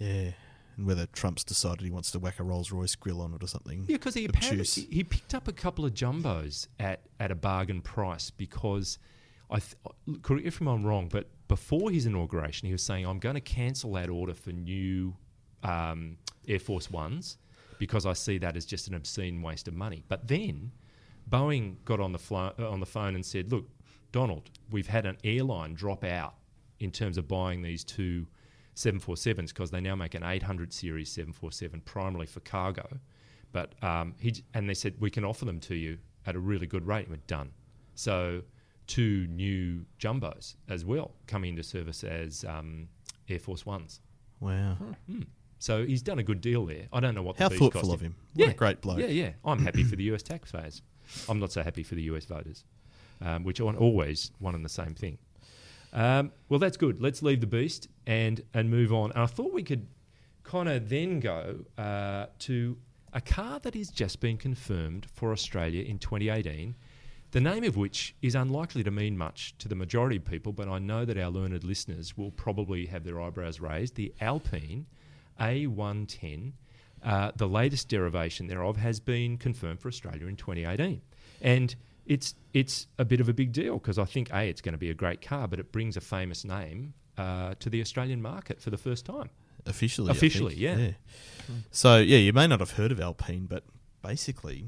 Yeah, 0.00 0.32
and 0.76 0.86
whether 0.86 1.06
Trump's 1.06 1.44
decided 1.44 1.82
he 1.82 1.90
wants 1.90 2.10
to 2.12 2.18
whack 2.18 2.40
a 2.40 2.42
Rolls 2.42 2.72
Royce 2.72 2.96
grill 2.96 3.20
on 3.20 3.34
it 3.34 3.42
or 3.42 3.46
something. 3.46 3.84
Yeah, 3.86 3.96
because 3.96 4.14
he 4.14 4.24
apparently 4.24 4.64
he 4.90 5.04
picked 5.04 5.34
up 5.34 5.46
a 5.46 5.52
couple 5.52 5.84
of 5.84 5.94
jumbos 5.94 6.66
at 6.80 7.02
at 7.20 7.30
a 7.30 7.34
bargain 7.36 7.82
price 7.82 8.30
because 8.30 8.98
I 9.50 9.60
th- 9.60 10.22
correct 10.22 10.46
if 10.46 10.60
I'm 10.60 10.84
wrong, 10.84 11.08
but 11.08 11.28
before 11.48 11.90
his 11.90 12.06
inauguration, 12.06 12.66
he 12.66 12.72
was 12.72 12.82
saying 12.82 13.06
I'm 13.06 13.18
going 13.18 13.34
to 13.34 13.40
cancel 13.40 13.92
that 13.94 14.08
order 14.08 14.34
for 14.34 14.50
new 14.50 15.14
um, 15.62 16.16
Air 16.48 16.58
Force 16.60 16.90
Ones 16.90 17.36
because 17.78 18.06
I 18.06 18.12
see 18.12 18.38
that 18.38 18.56
as 18.56 18.64
just 18.64 18.88
an 18.88 18.94
obscene 18.94 19.42
waste 19.42 19.68
of 19.68 19.74
money. 19.74 20.04
But 20.08 20.28
then 20.28 20.72
Boeing 21.28 21.76
got 21.84 22.00
on 22.00 22.12
the 22.12 22.20
uh, 22.34 22.52
on 22.70 22.80
the 22.80 22.86
phone 22.86 23.14
and 23.14 23.24
said, 23.26 23.50
"Look, 23.52 23.66
Donald, 24.12 24.50
we've 24.70 24.88
had 24.88 25.04
an 25.04 25.18
airline 25.24 25.74
drop 25.74 26.04
out 26.04 26.34
in 26.78 26.90
terms 26.90 27.18
of 27.18 27.28
buying 27.28 27.62
these 27.62 27.84
two 27.84 28.26
747s 28.76 29.48
because 29.48 29.70
they 29.70 29.80
now 29.80 29.94
make 29.94 30.14
an 30.14 30.22
800 30.22 30.72
series 30.72 31.10
747 31.10 31.82
primarily 31.82 32.26
for 32.26 32.40
cargo." 32.40 32.98
But 33.52 33.74
um, 33.82 34.14
he 34.18 34.34
and 34.54 34.68
they 34.68 34.74
said 34.74 34.94
we 35.00 35.10
can 35.10 35.24
offer 35.24 35.44
them 35.44 35.60
to 35.60 35.74
you 35.74 35.98
at 36.26 36.36
a 36.36 36.38
really 36.38 36.66
good 36.66 36.86
rate. 36.86 37.06
And 37.06 37.16
we're 37.16 37.22
done. 37.26 37.50
So 37.94 38.42
two 38.86 39.26
new 39.28 39.84
jumbos 39.98 40.56
as 40.68 40.84
well 40.84 41.12
coming 41.26 41.50
into 41.50 41.62
service 41.62 42.02
as 42.04 42.44
um, 42.44 42.88
Air 43.28 43.38
Force 43.38 43.64
Ones. 43.64 44.00
Wow, 44.40 44.76
So 45.58 45.84
he's 45.84 46.00
done 46.02 46.18
a 46.18 46.22
good 46.22 46.40
deal 46.40 46.64
there. 46.64 46.86
I 46.92 47.00
don't 47.00 47.14
know 47.14 47.22
what 47.22 47.36
the 47.36 47.44
how 47.44 47.48
thoughtful 47.50 47.70
cost 47.70 47.92
of 47.92 48.00
him. 48.00 48.16
What 48.34 48.48
a 48.48 48.54
great 48.54 48.80
bloke. 48.80 48.98
Yeah, 48.98 49.06
yeah. 49.06 49.32
I'm 49.44 49.58
happy 49.58 49.84
for 49.84 49.96
the 49.96 50.04
US 50.04 50.22
taxpayers. 50.22 50.82
I'm 51.28 51.38
not 51.38 51.52
so 51.52 51.62
happy 51.62 51.82
for 51.82 51.94
the 51.94 52.02
US 52.04 52.24
voters, 52.24 52.64
um, 53.20 53.44
which 53.44 53.60
are 53.60 53.76
always 53.76 54.32
one 54.38 54.54
and 54.54 54.64
the 54.64 54.70
same 54.70 54.94
thing. 54.94 55.18
Um, 55.92 56.32
well, 56.48 56.60
that's 56.60 56.76
good. 56.76 57.00
Let's 57.00 57.22
leave 57.22 57.40
the 57.40 57.46
beast 57.46 57.88
and 58.06 58.42
and 58.54 58.70
move 58.70 58.92
on. 58.92 59.12
And 59.12 59.22
I 59.22 59.26
thought 59.26 59.52
we 59.52 59.62
could 59.62 59.86
kind 60.44 60.68
of 60.68 60.88
then 60.88 61.20
go 61.20 61.64
uh, 61.78 62.26
to 62.40 62.76
a 63.12 63.20
car 63.20 63.58
that 63.60 63.74
has 63.74 63.88
just 63.88 64.20
been 64.20 64.36
confirmed 64.36 65.06
for 65.12 65.32
Australia 65.32 65.82
in 65.82 65.98
2018. 65.98 66.74
The 67.32 67.40
name 67.40 67.62
of 67.62 67.76
which 67.76 68.16
is 68.22 68.34
unlikely 68.34 68.82
to 68.82 68.90
mean 68.90 69.16
much 69.16 69.54
to 69.58 69.68
the 69.68 69.76
majority 69.76 70.16
of 70.16 70.24
people, 70.24 70.52
but 70.52 70.68
I 70.68 70.80
know 70.80 71.04
that 71.04 71.16
our 71.16 71.30
learned 71.30 71.62
listeners 71.62 72.16
will 72.16 72.32
probably 72.32 72.86
have 72.86 73.04
their 73.04 73.20
eyebrows 73.20 73.60
raised. 73.60 73.94
The 73.94 74.12
Alpine 74.20 74.86
A110, 75.40 76.52
uh, 77.04 77.30
the 77.36 77.46
latest 77.46 77.88
derivation 77.88 78.48
thereof, 78.48 78.76
has 78.78 78.98
been 78.98 79.38
confirmed 79.38 79.80
for 79.80 79.88
Australia 79.88 80.26
in 80.26 80.34
2018. 80.34 81.02
And 81.40 81.76
it's, 82.10 82.34
it's 82.52 82.88
a 82.98 83.04
bit 83.04 83.20
of 83.20 83.28
a 83.28 83.32
big 83.32 83.52
deal 83.52 83.74
because 83.74 83.98
I 83.98 84.04
think, 84.04 84.30
A, 84.32 84.42
it's 84.48 84.60
going 84.60 84.72
to 84.74 84.78
be 84.78 84.90
a 84.90 84.94
great 84.94 85.22
car, 85.22 85.46
but 85.46 85.60
it 85.60 85.70
brings 85.70 85.96
a 85.96 86.00
famous 86.00 86.44
name 86.44 86.92
uh, 87.16 87.54
to 87.60 87.70
the 87.70 87.80
Australian 87.80 88.20
market 88.20 88.60
for 88.60 88.70
the 88.70 88.76
first 88.76 89.06
time. 89.06 89.30
Officially, 89.66 90.10
Officially, 90.10 90.54
think. 90.56 90.78
yeah. 90.78 91.54
So 91.70 91.98
yeah, 91.98 92.18
you 92.18 92.32
may 92.32 92.46
not 92.46 92.60
have 92.60 92.72
heard 92.72 92.90
of 92.92 93.00
Alpine, 93.00 93.46
but 93.46 93.62
basically, 94.02 94.64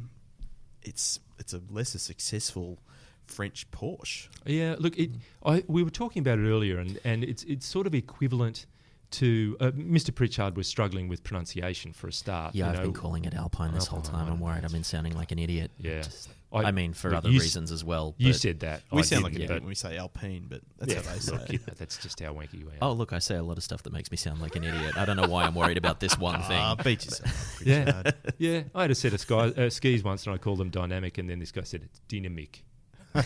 it's 0.82 1.18
it's 1.38 1.54
a 1.54 1.62
lesser 1.70 1.98
successful 1.98 2.78
French 3.26 3.70
Porsche. 3.70 4.28
Yeah, 4.44 4.76
look, 4.78 4.98
it, 4.98 5.12
I, 5.44 5.64
we 5.66 5.82
were 5.82 5.90
talking 5.90 6.20
about 6.20 6.38
it 6.38 6.46
earlier, 6.46 6.78
and, 6.78 7.00
and 7.04 7.24
it's 7.24 7.42
it's 7.44 7.66
sort 7.66 7.86
of 7.86 7.94
equivalent 7.94 8.66
to 9.12 9.56
uh, 9.60 9.70
Mr. 9.72 10.14
Pritchard 10.14 10.56
was 10.56 10.66
struggling 10.66 11.08
with 11.08 11.22
pronunciation 11.24 11.92
for 11.92 12.08
a 12.08 12.12
start. 12.12 12.54
Yeah, 12.54 12.64
you 12.66 12.70
I've 12.70 12.76
know. 12.78 12.82
been 12.84 12.92
calling 12.94 13.24
it 13.24 13.34
Alpine 13.34 13.72
this 13.74 13.86
whole 13.86 14.00
time. 14.02 14.30
I'm 14.30 14.40
worried 14.40 14.64
I've 14.64 14.72
been 14.72 14.84
sounding 14.84 15.14
like 15.14 15.32
an 15.32 15.38
idiot. 15.38 15.70
Yeah. 15.78 16.02
Just- 16.02 16.28
I- 16.54 16.64
I, 16.64 16.70
mean, 16.70 16.92
for 16.92 17.14
other 17.14 17.30
you 17.30 17.36
s- 17.38 17.42
reasons 17.44 17.72
as 17.72 17.82
well. 17.82 18.14
You 18.18 18.34
said 18.34 18.60
that. 18.60 18.82
We 18.92 18.98
I 18.98 19.02
sound 19.02 19.22
like 19.24 19.32
didn't, 19.32 19.44
an 19.44 19.48
but- 19.48 19.52
idiot 19.54 19.62
when 19.62 19.68
we 19.70 19.74
say 19.74 19.96
Alpine, 19.96 20.44
but 20.50 20.60
that's 20.78 20.92
yeah, 20.92 21.00
how 21.02 21.14
they 21.14 21.18
say 21.20 21.32
look, 21.32 21.42
it. 21.44 21.52
you 21.54 21.58
that's 21.78 21.96
just 21.96 22.20
how 22.20 22.34
wanky 22.34 22.60
you 22.60 22.68
are. 22.68 22.72
Oh, 22.82 22.92
look, 22.92 23.14
I 23.14 23.20
say 23.20 23.36
a 23.36 23.42
lot 23.42 23.56
of 23.56 23.62
stuff 23.64 23.82
that 23.84 23.92
makes 23.94 24.10
me 24.10 24.18
sound 24.18 24.42
like 24.42 24.54
an 24.54 24.64
idiot. 24.64 24.98
I 24.98 25.06
don't 25.06 25.16
know 25.16 25.26
why 25.28 25.44
I'm 25.44 25.54
worried 25.54 25.78
about 25.78 26.00
this 26.00 26.18
one 26.18 26.42
thing. 26.42 26.58
Ah, 26.60 26.74
beat 26.74 27.06
yourself. 27.06 27.58
Yeah. 27.64 27.84
Pritchard. 28.02 28.34
yeah, 28.36 28.62
I 28.74 28.82
had 28.82 28.90
a 28.90 28.94
set 28.94 29.14
of 29.14 29.20
sky, 29.20 29.46
uh, 29.48 29.70
skis 29.70 30.04
once, 30.04 30.26
and 30.26 30.34
I 30.34 30.38
called 30.38 30.58
them 30.58 30.68
dynamic, 30.68 31.16
and 31.16 31.30
then 31.30 31.38
this 31.38 31.52
guy 31.52 31.62
said 31.62 31.84
it's 31.84 32.00
dynamic. 32.08 32.62
what? 33.12 33.24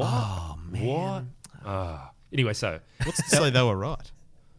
Oh, 0.00 0.56
man. 0.68 0.84
What? 0.86 1.22
Ah. 1.64 2.10
Anyway, 2.32 2.52
so 2.52 2.80
What's 3.04 3.22
to 3.30 3.36
say 3.36 3.50
they 3.50 3.62
were 3.62 3.76
right? 3.76 4.10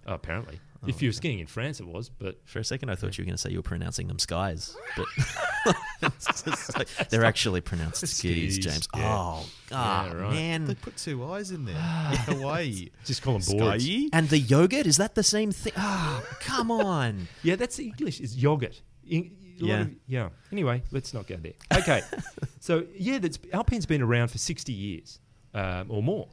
Oh, 0.07 0.13
apparently, 0.13 0.59
Oh, 0.83 0.87
if 0.87 1.01
you 1.01 1.09
were 1.09 1.13
skiing 1.13 1.39
in 1.39 1.47
France, 1.47 1.79
it 1.79 1.87
was, 1.87 2.07
but 2.09 2.37
For 2.45 2.59
a 2.59 2.63
second, 2.63 2.89
I 2.91 2.95
thought 2.95 3.17
you 3.17 3.23
were 3.23 3.25
going 3.25 3.33
to 3.35 3.37
say 3.41 3.49
you 3.49 3.57
were 3.57 3.63
pronouncing 3.63 4.07
them 4.07 4.19
skies, 4.19 4.77
but 4.95 5.07
like- 6.77 7.09
they're 7.09 7.25
actually 7.25 7.61
pronounced 7.61 8.01
skis, 8.07 8.55
Skis, 8.55 8.57
James. 8.59 8.87
yeah. 8.95 9.15
Oh, 9.17 9.45
Yeah, 9.71 10.09
God, 10.11 10.13
right. 10.17 10.65
They 10.65 10.75
put 10.75 10.95
two 10.97 11.25
eyes 11.25 11.51
in 11.51 11.65
there. 11.65 11.75
Hawaii. 12.27 12.89
just 13.05 13.21
call 13.23 13.39
them 13.39 13.57
boards. 13.57 13.83
Sky. 13.85 14.09
And 14.13 14.29
the 14.29 14.37
yogurt 14.39 14.85
is 14.85 14.97
that 14.97 15.15
the 15.15 15.23
same 15.23 15.51
thing? 15.51 15.73
Ah, 15.77 16.23
come 16.41 16.71
on! 16.71 17.27
Yeah, 17.43 17.55
that's 17.55 17.79
English. 17.79 18.19
It's 18.21 18.35
yogurt. 18.35 18.81
In, 19.07 19.31
Yeah. 19.57 19.81
of- 19.81 19.91
yeah. 20.07 20.29
Anyway, 20.51 20.83
let's 20.91 21.13
not 21.13 21.27
go 21.27 21.37
there. 21.37 21.53
Okay. 21.75 22.01
so 22.59 22.85
yeah, 22.95 23.17
that's 23.19 23.39
Alpine's 23.53 23.85
been 23.87 24.01
around 24.01 24.27
for 24.29 24.37
sixty 24.37 24.73
years 24.73 25.19
um, 25.53 25.87
or 25.89 26.03
more, 26.03 26.27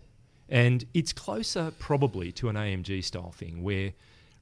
and 0.49 0.85
it's 0.95 1.13
closer 1.13 1.73
probably 1.79 2.33
to 2.33 2.49
an 2.49 2.57
AMG 2.57 3.03
style 3.05 3.33
thing 3.33 3.63
where 3.63 3.93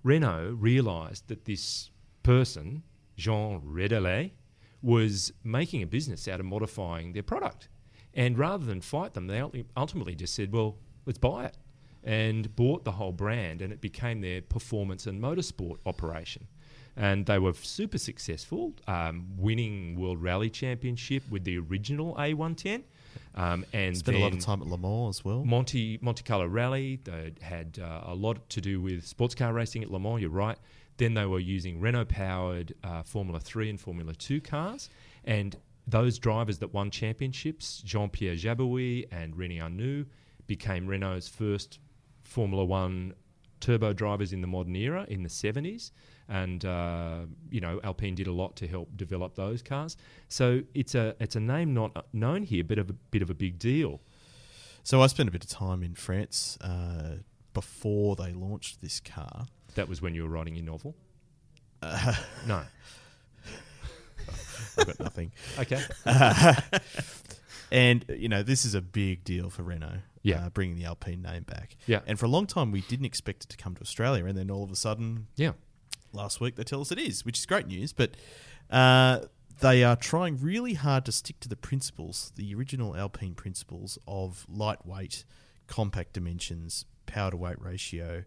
Renault 0.03 0.57
realised 0.59 1.29
that 1.29 1.45
this 1.45 1.91
person 2.23 2.83
Jean 3.17 3.61
Redelet 3.61 4.33
was 4.81 5.33
making 5.45 5.83
a 5.83 5.87
business 5.87 6.27
out 6.27 6.41
of 6.41 6.47
modifying 6.47 7.13
their 7.13 7.23
product, 7.23 7.69
and 8.15 8.37
rather 8.37 8.65
than 8.65 8.81
fight 8.81 9.15
them, 9.15 9.27
they 9.27 9.65
ultimately 9.77 10.15
just 10.15 10.35
said, 10.35 10.53
"Well, 10.53 10.79
let's 11.07 11.19
buy 11.19 11.47
it." 11.47 11.57
and 12.05 12.55
bought 12.57 12.85
the 12.85 12.93
whole 12.93 13.13
brand, 13.13 13.63
and 13.63 13.73
it 13.73 13.81
became 13.81 14.21
their 14.21 14.43
performance 14.43 15.07
and 15.07 15.23
motorsport 15.23 15.77
operation. 15.87 16.49
And 16.97 17.27
they 17.27 17.39
were 17.39 17.55
super 17.55 17.99
successful, 17.99 18.75
um, 18.87 19.29
winning 19.37 19.99
World 19.99 20.21
Rally 20.23 20.51
Championship 20.51 21.23
with 21.31 21.45
the 21.45 21.59
original 21.59 22.15
A110. 22.17 22.83
Um, 23.35 23.65
and 23.73 23.97
Spent 23.97 24.17
a 24.17 24.21
lot 24.21 24.33
of 24.33 24.41
time 24.41 24.61
at 24.61 24.69
Le 24.69 24.79
Mans 24.79 25.17
as 25.17 25.25
well. 25.25 25.45
Monte 25.45 25.99
Monte 26.03 26.23
Carlo 26.23 26.47
Rally. 26.47 27.01
They 27.03 27.33
had 27.41 27.79
uh, 27.83 28.03
a 28.07 28.15
lot 28.15 28.49
to 28.51 28.61
do 28.61 28.81
with 28.81 29.07
sports 29.07 29.35
car 29.35 29.53
racing 29.53 29.83
at 29.83 29.91
Le 29.91 29.99
Mans. 29.99 30.21
You're 30.21 30.31
right. 30.31 30.59
Then 30.99 31.15
they 31.15 31.25
were 31.25 31.41
using 31.41 31.81
Renault 31.81 32.07
powered 32.07 32.75
uh, 32.85 33.03
Formula 33.03 33.41
Three 33.41 33.71
and 33.71 33.81
Formula 33.81 34.15
Two 34.15 34.41
cars, 34.41 34.91
and 35.25 35.57
those 35.87 36.19
drivers 36.19 36.59
that 36.59 36.73
won 36.73 36.91
championships, 36.91 37.83
Jean 37.85 38.09
Pierre 38.09 38.37
Jabouille 38.37 39.05
and 39.11 39.35
René 39.35 39.61
Arnoux, 39.61 40.07
became 40.47 40.87
Renault's 40.87 41.29
first 41.29 41.79
Formula 42.23 42.65
One 42.65 43.15
turbo 43.61 43.93
drivers 43.93 44.33
in 44.33 44.41
the 44.41 44.47
modern 44.47 44.77
era 44.77 45.07
in 45.09 45.23
the 45.23 45.29
70s. 45.29 45.93
And, 46.29 46.65
uh, 46.65 47.21
you 47.51 47.61
know, 47.61 47.81
Alpine 47.85 48.15
did 48.15 48.27
a 48.27 48.33
lot 48.33 48.57
to 48.57 48.67
help 48.67 48.97
develop 48.97 49.35
those 49.35 49.63
cars. 49.63 49.97
So 50.29 50.63
it's 50.75 50.95
a, 50.95 51.15
it's 51.21 51.37
a 51.37 51.41
name 51.41 51.75
not 51.75 52.07
known 52.13 52.43
here, 52.45 52.65
but 52.65 52.79
of 52.79 52.89
a 52.91 52.95
bit 52.95 53.23
of 53.23 53.29
a 53.31 53.35
big 53.35 53.59
deal. 53.59 54.01
So 54.83 55.03
I 55.03 55.07
spent 55.09 55.29
a 55.29 55.33
bit 55.33 55.45
of 55.45 55.51
time 55.51 55.83
in 55.83 55.95
France 55.95 56.57
uh, 56.61 57.17
before 57.55 58.17
they 58.17 58.33
launched 58.33 58.81
this 58.81 58.99
car. 59.01 59.47
That 59.75 59.89
was 59.89 60.01
when 60.01 60.15
you 60.15 60.23
were 60.23 60.29
writing 60.29 60.55
your 60.57 60.65
novel? 60.65 60.95
Uh, 61.83 62.15
No. 62.47 62.63
I've 64.79 64.87
got 64.87 65.01
nothing. 65.01 65.33
Okay. 65.59 65.83
And 67.71 68.05
you 68.11 68.29
know, 68.29 68.43
this 68.43 68.67
is 68.67 68.75
a 68.75 68.83
big 68.83 69.25
deal 69.25 69.49
for 69.49 69.63
Renault. 69.63 70.01
Yeah. 70.23 70.45
uh, 70.45 70.51
bringing 70.51 70.77
the 70.77 70.85
Alpine 70.85 71.23
name 71.23 71.45
back. 71.45 71.75
Yeah. 71.87 72.01
and 72.07 72.19
for 72.19 72.27
a 72.27 72.29
long 72.29 72.47
time 72.47 72.71
we 72.71 72.83
didn't 72.83 73.07
expect 73.07 73.45
it 73.45 73.49
to 73.49 73.57
come 73.57 73.75
to 73.77 73.81
Australia, 73.81 74.27
and 74.27 74.37
then 74.37 74.51
all 74.51 74.63
of 74.63 74.71
a 74.71 74.77
sudden, 74.77 75.27
Yeah. 75.37 75.53
Last 76.13 76.41
week 76.41 76.57
they 76.57 76.65
tell 76.65 76.81
us 76.81 76.93
it 76.93 76.99
is, 76.99 77.25
which 77.25 77.39
is 77.39 77.47
great 77.47 77.67
news. 77.67 77.93
But 77.93 78.17
uh, 78.71 79.21
they 79.61 79.85
are 79.85 79.97
trying 79.97 80.39
really 80.41 80.75
hard 80.75 81.05
to 81.07 81.13
stick 81.13 81.39
to 81.41 81.49
the 81.49 81.57
principles, 81.57 82.33
the 82.37 82.55
original 82.55 82.97
Alpine 82.97 83.35
principles 83.35 83.99
of 84.07 84.47
lightweight, 84.49 85.25
compact 85.67 86.13
dimensions, 86.15 86.85
power 87.07 87.31
to 87.31 87.37
weight 87.37 87.61
ratio. 87.61 88.25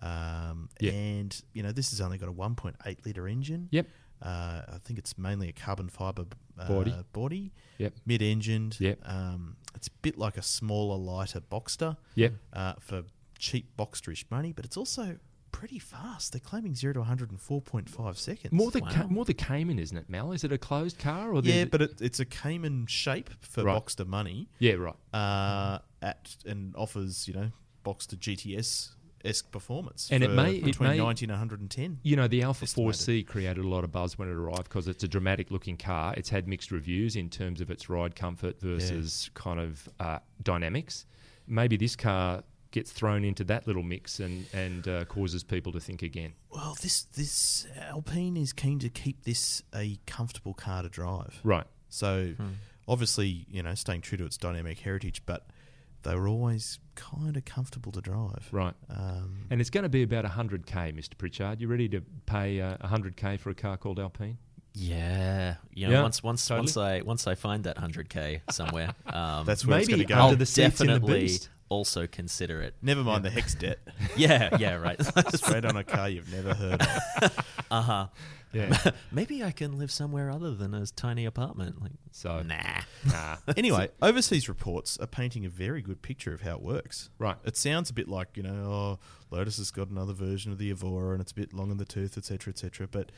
Um, 0.00 0.68
Yeah. 0.80 0.92
And 0.92 1.42
you 1.52 1.62
know, 1.62 1.72
this 1.72 1.90
has 1.90 2.00
only 2.00 2.18
got 2.18 2.28
a 2.28 2.32
1.8 2.32 3.04
liter 3.06 3.28
engine. 3.28 3.68
Yep. 3.70 3.86
Uh, 4.20 4.62
I 4.74 4.78
think 4.84 4.98
it's 4.98 5.18
mainly 5.18 5.48
a 5.48 5.52
carbon 5.52 5.88
fiber 5.88 6.24
uh, 6.58 6.68
Body. 6.68 6.94
body 7.12 7.52
Yep. 7.78 7.94
mid-engined. 8.06 8.76
Yep. 8.78 9.00
Um, 9.04 9.56
it's 9.74 9.88
a 9.88 9.90
bit 10.02 10.16
like 10.16 10.36
a 10.36 10.42
smaller, 10.42 10.96
lighter 10.96 11.40
Boxster 11.40 11.96
Yep. 12.14 12.34
uh, 12.52 12.74
for 12.78 13.02
cheap 13.38 13.76
Boxsterish 13.76 14.24
money, 14.30 14.52
but 14.52 14.64
it's 14.64 14.76
also 14.76 15.18
pretty 15.52 15.78
fast. 15.78 16.32
They're 16.32 16.40
claiming 16.40 16.74
zero 16.74 16.94
to 16.94 17.00
104.5 17.00 18.16
seconds. 18.16 18.52
More 18.52 18.70
the 18.70 18.80
Wow. 18.80 18.90
Ca- 18.90 19.06
more 19.08 19.24
the 19.24 19.34
Cayman, 19.34 19.78
isn't 19.78 19.96
it, 19.96 20.08
Mal? 20.08 20.32
Is 20.32 20.42
it 20.44 20.52
a 20.52 20.58
closed 20.58 20.98
car 20.98 21.32
or 21.34 21.40
yeah, 21.44 21.64
but 21.66 21.82
it, 21.82 22.00
it's 22.00 22.18
a 22.20 22.24
Cayman 22.24 22.86
shape 22.86 23.30
for 23.40 23.64
Right. 23.64 23.76
Boxster 23.84 24.06
money, 24.06 24.48
yeah, 24.58 24.72
right. 24.74 24.94
uh, 25.14 25.78
at 26.00 26.36
and 26.46 26.74
offers 26.76 27.28
you 27.28 27.34
know 27.34 27.50
Boxster 27.84 28.16
GTS 28.16 28.90
esque 29.24 29.52
performance, 29.52 30.08
And 30.10 30.24
it 30.24 30.28
for 30.30 30.34
may- 30.34 30.56
it 30.56 30.64
between 30.64 30.90
may- 30.90 30.98
90 30.98 31.26
and 31.26 31.30
110. 31.32 32.00
You 32.02 32.16
know, 32.16 32.26
the 32.26 32.42
Alfa 32.42 32.64
Estimated. 32.64 32.94
4C 33.00 33.26
created 33.26 33.64
a 33.64 33.68
lot 33.68 33.84
of 33.84 33.92
buzz 33.92 34.18
when 34.18 34.26
it 34.28 34.32
arrived 34.32 34.64
because 34.64 34.88
it's 34.88 35.04
a 35.04 35.08
dramatic 35.08 35.52
looking 35.52 35.76
car. 35.76 36.12
It's 36.16 36.28
had 36.28 36.48
mixed 36.48 36.72
reviews 36.72 37.14
in 37.14 37.30
terms 37.30 37.60
of 37.60 37.70
its 37.70 37.88
ride 37.88 38.16
comfort 38.16 38.60
versus 38.60 39.30
kind 39.34 39.60
of 39.60 39.88
uh, 40.00 40.18
dynamics. 40.42 41.06
Maybe 41.46 41.76
this 41.76 41.94
car 41.94 42.42
gets 42.72 42.90
thrown 42.90 43.24
into 43.24 43.44
that 43.44 43.66
little 43.66 43.82
mix 43.84 44.18
and, 44.18 44.46
and 44.52 44.88
uh, 44.88 45.04
causes 45.04 45.44
people 45.44 45.70
to 45.72 45.80
think 45.80 46.02
again. 46.02 46.32
Well, 46.50 46.76
this 46.82 47.04
this 47.04 47.66
Alpine 47.80 48.36
is 48.36 48.52
keen 48.52 48.78
to 48.80 48.88
keep 48.88 49.22
this 49.24 49.62
a 49.74 49.98
comfortable 50.06 50.54
car 50.54 50.82
to 50.82 50.88
drive. 50.88 51.38
Right. 51.44 51.66
So 51.88 52.34
obviously, 52.88 53.46
you 53.50 53.62
know, 53.62 53.74
staying 53.74 54.00
true 54.00 54.18
to 54.18 54.24
its 54.24 54.36
dynamic 54.36 54.80
heritage, 54.80 55.22
but 55.26 55.46
they 56.02 56.16
were 56.16 56.26
always 56.26 56.78
kind 56.96 57.36
of 57.36 57.44
comfortable 57.44 57.92
to 57.92 58.00
drive. 58.00 58.48
Right. 58.50 58.74
Um, 58.90 59.46
And 59.50 59.60
it's 59.60 59.70
going 59.70 59.84
to 59.84 59.88
be 59.88 60.02
about 60.02 60.24
100k, 60.24 60.92
Mr. 60.96 61.16
Pritchard. 61.16 61.60
You 61.60 61.68
ready 61.68 61.88
to 61.90 62.00
pay 62.26 62.60
uh, 62.60 62.76
100k 62.78 63.38
for 63.38 63.50
a 63.50 63.54
car 63.54 63.76
called 63.76 64.00
Alpine? 64.00 64.38
Yeah, 64.74 65.56
you 65.74 65.86
know, 65.86 65.92
Yeah, 65.92 66.02
once 66.02 66.22
once 66.22 66.46
totally. 66.46 66.60
once 66.64 66.76
I 66.78 67.00
once 67.02 67.26
I 67.26 67.34
find 67.34 67.64
that 67.64 67.76
hundred 67.76 68.08
k 68.08 68.40
somewhere, 68.50 68.94
um, 69.06 69.44
That's 69.44 69.66
where 69.66 69.78
it's 69.78 69.86
Maybe 69.86 69.98
going 70.04 70.08
to 70.08 70.14
go. 70.14 70.18
I'll 70.18 70.24
under 70.28 70.36
the 70.36 70.46
seats 70.46 70.80
in 70.80 70.86
the 70.86 70.94
definitely 70.94 71.20
Beast. 71.20 71.50
Also 71.72 72.06
consider 72.06 72.60
it. 72.60 72.74
Never 72.82 73.02
mind 73.02 73.24
the 73.24 73.30
HECS 73.30 73.58
debt. 73.58 73.78
Yeah, 74.14 74.58
yeah, 74.58 74.74
right. 74.74 75.00
Straight 75.34 75.64
on 75.64 75.74
a 75.74 75.82
car 75.82 76.06
you've 76.06 76.30
never 76.30 76.52
heard 76.52 76.82
of. 76.82 77.46
uh 77.70 77.80
huh. 77.80 78.06
Yeah. 78.52 78.76
Maybe 79.10 79.42
I 79.42 79.52
can 79.52 79.78
live 79.78 79.90
somewhere 79.90 80.30
other 80.30 80.54
than 80.54 80.74
a 80.74 80.84
tiny 80.84 81.24
apartment. 81.24 81.80
Like, 81.80 81.92
so, 82.10 82.42
nah. 82.42 82.82
nah. 83.06 83.38
Anyway, 83.56 83.88
overseas 84.02 84.50
reports 84.50 84.98
are 84.98 85.06
painting 85.06 85.46
a 85.46 85.48
very 85.48 85.80
good 85.80 86.02
picture 86.02 86.34
of 86.34 86.42
how 86.42 86.56
it 86.56 86.62
works. 86.62 87.08
Right. 87.18 87.38
It 87.42 87.56
sounds 87.56 87.88
a 87.88 87.94
bit 87.94 88.06
like, 88.06 88.36
you 88.36 88.42
know, 88.42 88.50
oh, 88.66 88.98
Lotus 89.30 89.56
has 89.56 89.70
got 89.70 89.88
another 89.88 90.12
version 90.12 90.52
of 90.52 90.58
the 90.58 90.70
Evora 90.70 91.12
and 91.12 91.22
it's 91.22 91.32
a 91.32 91.34
bit 91.34 91.54
long 91.54 91.70
in 91.70 91.78
the 91.78 91.86
tooth, 91.86 92.18
etc., 92.18 92.50
etc. 92.52 92.86
But 92.86 93.10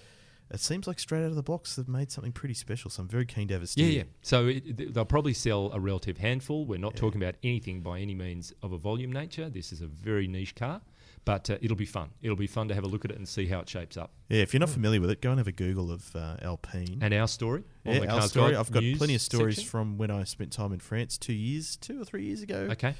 it 0.51 0.61
seems 0.61 0.87
like 0.87 0.99
straight 0.99 1.21
out 1.25 1.31
of 1.31 1.35
the 1.37 1.43
box 1.43 1.77
they've 1.77 1.89
made 1.89 2.11
something 2.13 2.33
pretty 2.33 2.55
special. 2.55 2.91
So 2.91 3.03
I'm 3.03 3.09
very 3.09 3.27
keen 3.27 3.49
to 3.49 3.55
have 3.55 3.63
a 3.63 3.65
Yeah, 3.65 3.69
steer. 3.69 3.91
yeah. 3.91 4.03
So 4.23 4.47
it, 4.49 4.93
they'll 4.95 5.05
probably 5.05 5.35
sell 5.35 5.71
a 5.73 5.81
relative 5.81 6.19
handful. 6.19 6.67
We're 6.67 6.79
not 6.79 6.97
talking 6.97 7.21
about 7.23 7.35
anything 7.43 7.81
by 7.81 8.01
any 8.01 8.15
means 8.15 8.53
of 8.63 8.73
a 8.73 8.79
volume 8.79 9.11
nature. 9.13 9.49
This 9.49 9.73
is 9.73 9.81
a 9.81 9.87
very 9.87 10.27
niche 10.29 10.55
car, 10.55 10.81
but 11.25 11.49
uh, 11.51 11.57
it'll 11.63 11.77
be 11.77 11.87
fun. 11.87 12.11
It'll 12.23 12.37
be 12.37 12.47
fun 12.47 12.69
to 12.69 12.75
have 12.75 12.85
a 12.85 12.87
look 12.89 13.05
at 13.05 13.11
it 13.11 13.17
and 13.17 13.27
see 13.27 13.47
how 13.47 13.61
it 13.61 13.69
shapes 13.69 13.97
up. 13.97 14.13
Yeah, 14.29 14.43
if 14.43 14.53
you're 14.53 14.61
not 14.61 14.69
familiar 14.71 15.01
with 15.01 15.11
it, 15.11 15.21
go 15.23 15.31
and 15.31 15.39
have 15.39 15.49
a 15.49 15.53
Google 15.53 15.91
of 15.91 16.15
uh, 16.15 16.37
Alpine. 16.43 16.99
And 17.01 17.13
our 17.15 17.27
story, 17.29 17.65
yeah, 17.85 18.05
our 18.13 18.23
story. 18.23 18.55
I've 18.55 18.71
got 18.71 18.83
plenty 18.97 19.15
of 19.15 19.21
stories 19.23 19.57
section. 19.57 19.71
from 19.71 19.99
when 19.99 20.11
I 20.11 20.25
spent 20.25 20.53
time 20.53 20.73
in 20.73 20.81
France 20.81 21.17
two 21.19 21.33
years, 21.33 21.77
two 21.77 22.01
or 22.01 22.05
three 22.05 22.25
years 22.27 22.43
ago, 22.43 22.69
Okay. 22.73 22.95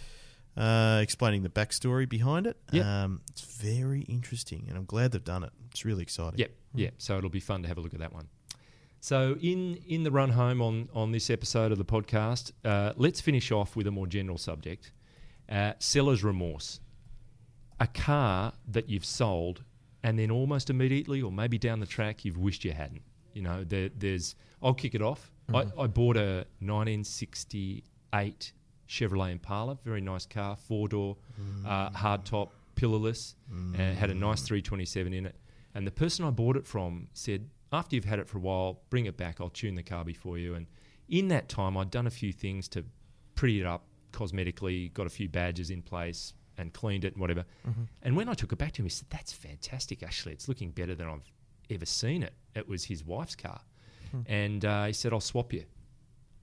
Uh, 0.57 1.01
explaining 1.03 1.43
the 1.43 1.49
backstory 1.49 2.09
behind 2.09 2.47
it. 2.47 2.57
Yep. 2.71 2.85
Um, 2.85 3.21
it's 3.31 3.43
very 3.43 4.03
interesting, 4.03 4.67
and 4.69 4.77
I'm 4.77 4.85
glad 4.85 5.13
they've 5.13 5.25
done 5.25 5.45
it. 5.45 5.51
It's 5.71 5.85
really 5.85 6.03
exciting. 6.03 6.39
Yep, 6.39 6.51
yeah. 6.75 6.91
So 6.99 7.19
it'll 7.19 7.31
be 7.31 7.41
fun 7.41 7.63
to 7.63 7.69
have 7.69 7.79
a 7.79 7.81
look 7.81 7.95
at 7.95 8.01
that 8.01 8.13
one. 8.13 8.29
So 9.01 9.37
in 9.43 9.77
in 9.87 10.03
the 10.03 10.11
run 10.11 10.31
home 10.31 10.63
on 10.63 10.89
on 10.95 11.13
this 11.13 11.29
episode 11.29 11.73
of 11.73 11.79
the 11.79 11.85
podcast, 11.85 12.53
uh, 12.65 12.93
let's 12.97 13.21
finish 13.21 13.51
off 13.53 13.77
with 13.77 13.87
a 13.87 13.91
more 13.91 14.07
general 14.07 14.39
subject: 14.39 14.93
uh, 15.49 15.73
seller's 15.79 16.25
remorse. 16.25 16.81
A 17.81 17.89
car 17.89 18.53
that 18.69 18.89
you've 18.89 19.05
sold, 19.05 19.65
and 20.05 20.19
then 20.19 20.31
almost 20.31 20.71
immediately, 20.71 21.21
or 21.21 21.33
maybe 21.33 21.59
down 21.59 21.81
the 21.81 21.87
track, 21.87 22.25
you've 22.25 22.39
wished 22.39 22.65
you 22.65 22.73
hadn't. 22.73 23.03
You 23.33 23.43
know, 23.43 23.65
there, 23.65 23.91
there's. 23.97 24.37
I'll 24.63 24.75
kick 24.75 24.95
it 24.95 25.03
off. 25.03 25.33
I, 25.53 25.67
I 25.79 25.87
bought 25.89 26.17
a 26.17 26.47
1968 26.61 28.53
Chevrolet 28.89 29.33
Impala, 29.33 29.79
very 29.85 30.01
nice 30.01 30.27
car, 30.27 30.57
four 30.57 30.89
door, 30.89 31.17
mm. 31.41 31.67
uh, 31.67 31.91
hard 31.91 32.25
top, 32.25 32.53
pillarless, 32.77 33.35
and 33.51 33.99
had 33.99 34.11
a 34.11 34.15
nice 34.15 34.43
327 34.43 35.13
in 35.13 35.27
it. 35.27 35.37
And 35.75 35.87
the 35.87 35.91
person 35.91 36.25
I 36.25 36.31
bought 36.31 36.57
it 36.57 36.67
from 36.67 37.09
said, 37.13 37.49
after 37.73 37.97
you've 37.97 38.05
had 38.05 38.19
it 38.19 38.29
for 38.29 38.39
a 38.39 38.41
while, 38.41 38.81
bring 38.91 39.07
it 39.07 39.17
back. 39.17 39.41
I'll 39.41 39.49
tune 39.49 39.75
the 39.75 39.83
car 39.83 40.05
before 40.05 40.39
you. 40.39 40.55
And 40.55 40.67
in 41.09 41.29
that 41.29 41.49
time, 41.49 41.77
I'd 41.77 41.91
done 41.91 42.07
a 42.07 42.11
few 42.11 42.33
things 42.33 42.69
to 42.69 42.85
pretty 43.35 43.61
it 43.61 43.67
up 43.67 43.85
cosmetically, 44.13 44.93
got 44.95 45.07
a 45.07 45.11
few 45.11 45.29
badges 45.29 45.71
in 45.71 45.83
place, 45.83 46.35
and 46.57 46.73
cleaned 46.73 47.05
it 47.05 47.15
and 47.15 47.21
whatever. 47.21 47.45
Mm-hmm. 47.69 47.83
And 48.03 48.17
when 48.17 48.29
I 48.29 48.35
took 48.35 48.53
it 48.53 48.59
back 48.59 48.73
to 48.73 48.83
him, 48.83 48.87
he 48.87 48.91
said, 48.91 49.09
"That's 49.11 49.33
fantastic. 49.33 50.03
Actually, 50.03 50.33
it's 50.33 50.49
looking 50.49 50.71
better 50.71 50.95
than 50.95 51.09
I've 51.09 51.33
ever 51.69 51.87
seen 51.87 52.23
it." 52.23 52.35
It 52.55 52.69
was 52.69 52.85
his 52.85 53.05
wife's 53.05 53.35
car, 53.35 53.61
hmm. 54.13 54.21
and 54.27 54.65
uh, 54.65 54.85
he 54.87 54.93
said, 54.93 55.13
"I'll 55.13 55.21
swap 55.21 55.53
you. 55.53 55.65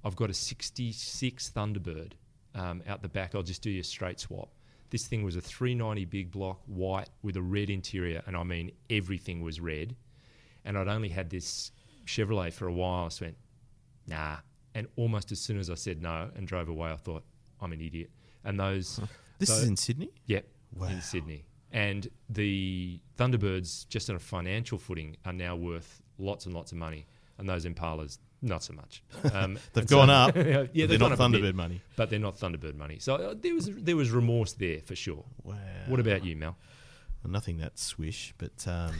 I've 0.03 0.15
got 0.15 0.29
a 0.29 0.33
'66 0.33 1.51
Thunderbird 1.55 2.13
um, 2.55 2.81
out 2.87 3.01
the 3.01 3.09
back. 3.09 3.35
I'll 3.35 3.43
just 3.43 3.61
do 3.61 3.69
you 3.69 3.81
a 3.81 3.83
straight 3.83 4.19
swap." 4.19 4.49
This 4.89 5.07
thing 5.07 5.23
was 5.23 5.35
a 5.37 5.41
390 5.41 6.05
big 6.05 6.31
block, 6.31 6.61
white 6.65 7.09
with 7.21 7.37
a 7.37 7.41
red 7.41 7.69
interior, 7.69 8.21
and 8.27 8.35
I 8.35 8.43
mean 8.43 8.71
everything 8.89 9.41
was 9.41 9.59
red. 9.61 9.95
And 10.65 10.77
I'd 10.77 10.89
only 10.89 11.09
had 11.09 11.29
this 11.29 11.71
Chevrolet 12.05 12.51
for 12.51 12.67
a 12.67 12.73
while. 12.73 13.05
I 13.05 13.07
just 13.07 13.21
went, 13.21 13.37
nah. 14.05 14.37
And 14.75 14.87
almost 14.97 15.31
as 15.31 15.39
soon 15.39 15.59
as 15.59 15.69
I 15.69 15.75
said 15.75 16.01
no 16.01 16.29
and 16.35 16.45
drove 16.47 16.67
away, 16.69 16.91
I 16.91 16.95
thought, 16.97 17.23
I'm 17.61 17.71
an 17.71 17.81
idiot. 17.81 18.11
And 18.43 18.59
those. 18.59 18.99
This 19.39 19.49
tho- 19.49 19.55
is 19.55 19.63
in 19.63 19.75
Sydney. 19.77 20.09
Yep, 20.27 20.45
Wow. 20.75 20.87
in 20.89 21.01
Sydney. 21.01 21.45
And 21.71 22.09
the 22.29 22.99
Thunderbirds, 23.17 23.87
just 23.87 24.09
on 24.09 24.15
a 24.17 24.19
financial 24.19 24.77
footing, 24.77 25.15
are 25.25 25.33
now 25.33 25.55
worth 25.55 26.01
lots 26.17 26.45
and 26.45 26.53
lots 26.53 26.71
of 26.73 26.77
money. 26.77 27.05
And 27.37 27.47
those 27.47 27.65
Impalas, 27.65 28.17
not 28.41 28.63
so 28.63 28.73
much. 28.73 29.03
Um, 29.33 29.57
They've 29.73 29.85
gone 29.87 30.09
up, 30.09 30.35
yeah, 30.35 30.65
they've 30.73 30.89
they're 30.89 30.97
not 30.99 31.11
a 31.11 31.15
bit, 31.17 31.19
Thunderbird 31.19 31.53
money. 31.53 31.81
But 31.95 32.09
they're 32.09 32.19
not 32.19 32.37
Thunderbird 32.37 32.75
money. 32.75 32.97
So 32.99 33.15
uh, 33.15 33.35
there 33.39 33.53
was 33.53 33.69
there 33.71 33.95
was 33.95 34.09
remorse 34.11 34.53
there 34.53 34.79
for 34.85 34.95
sure. 34.95 35.23
Wow. 35.43 35.55
What 35.87 35.99
about 35.99 36.25
you, 36.25 36.35
Mal? 36.35 36.57
Well, 37.23 37.31
nothing 37.31 37.57
that 37.59 37.77
swish, 37.77 38.33
but 38.37 38.65
um, 38.67 38.93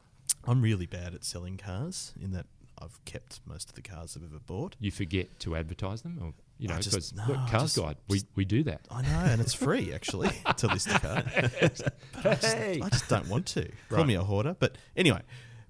I'm 0.44 0.62
really 0.62 0.86
bad 0.86 1.14
at 1.14 1.24
selling 1.24 1.56
cars 1.56 2.12
in 2.20 2.32
that 2.32 2.46
I've 2.80 3.02
kept 3.04 3.40
most 3.46 3.68
of 3.68 3.74
the 3.76 3.82
cars 3.82 4.16
I've 4.16 4.24
ever 4.24 4.40
bought. 4.44 4.76
You 4.80 4.90
forget 4.90 5.38
to 5.40 5.56
advertise 5.56 6.02
them? 6.02 6.18
Or? 6.20 6.32
You 6.58 6.66
know, 6.66 6.76
because 6.76 7.14
no, 7.14 7.24
Cars 7.48 7.50
just- 7.74 7.76
Guide, 7.76 7.96
we, 8.08 8.22
we 8.34 8.44
do 8.44 8.64
that. 8.64 8.80
I 8.90 9.02
know, 9.02 9.08
and 9.30 9.40
it's 9.40 9.54
free 9.54 9.92
actually 9.94 10.30
to 10.56 10.66
list 10.66 10.88
a 10.88 10.98
car. 10.98 11.22
But 11.24 12.26
I, 12.26 12.34
just, 12.34 12.44
Hey. 12.44 12.80
I 12.82 12.88
just 12.88 13.08
don't 13.08 13.28
want 13.28 13.46
to. 13.46 13.70
Call 13.90 14.02
me 14.04 14.14
a 14.14 14.24
hoarder. 14.24 14.56
But 14.58 14.76
anyway, 14.96 15.22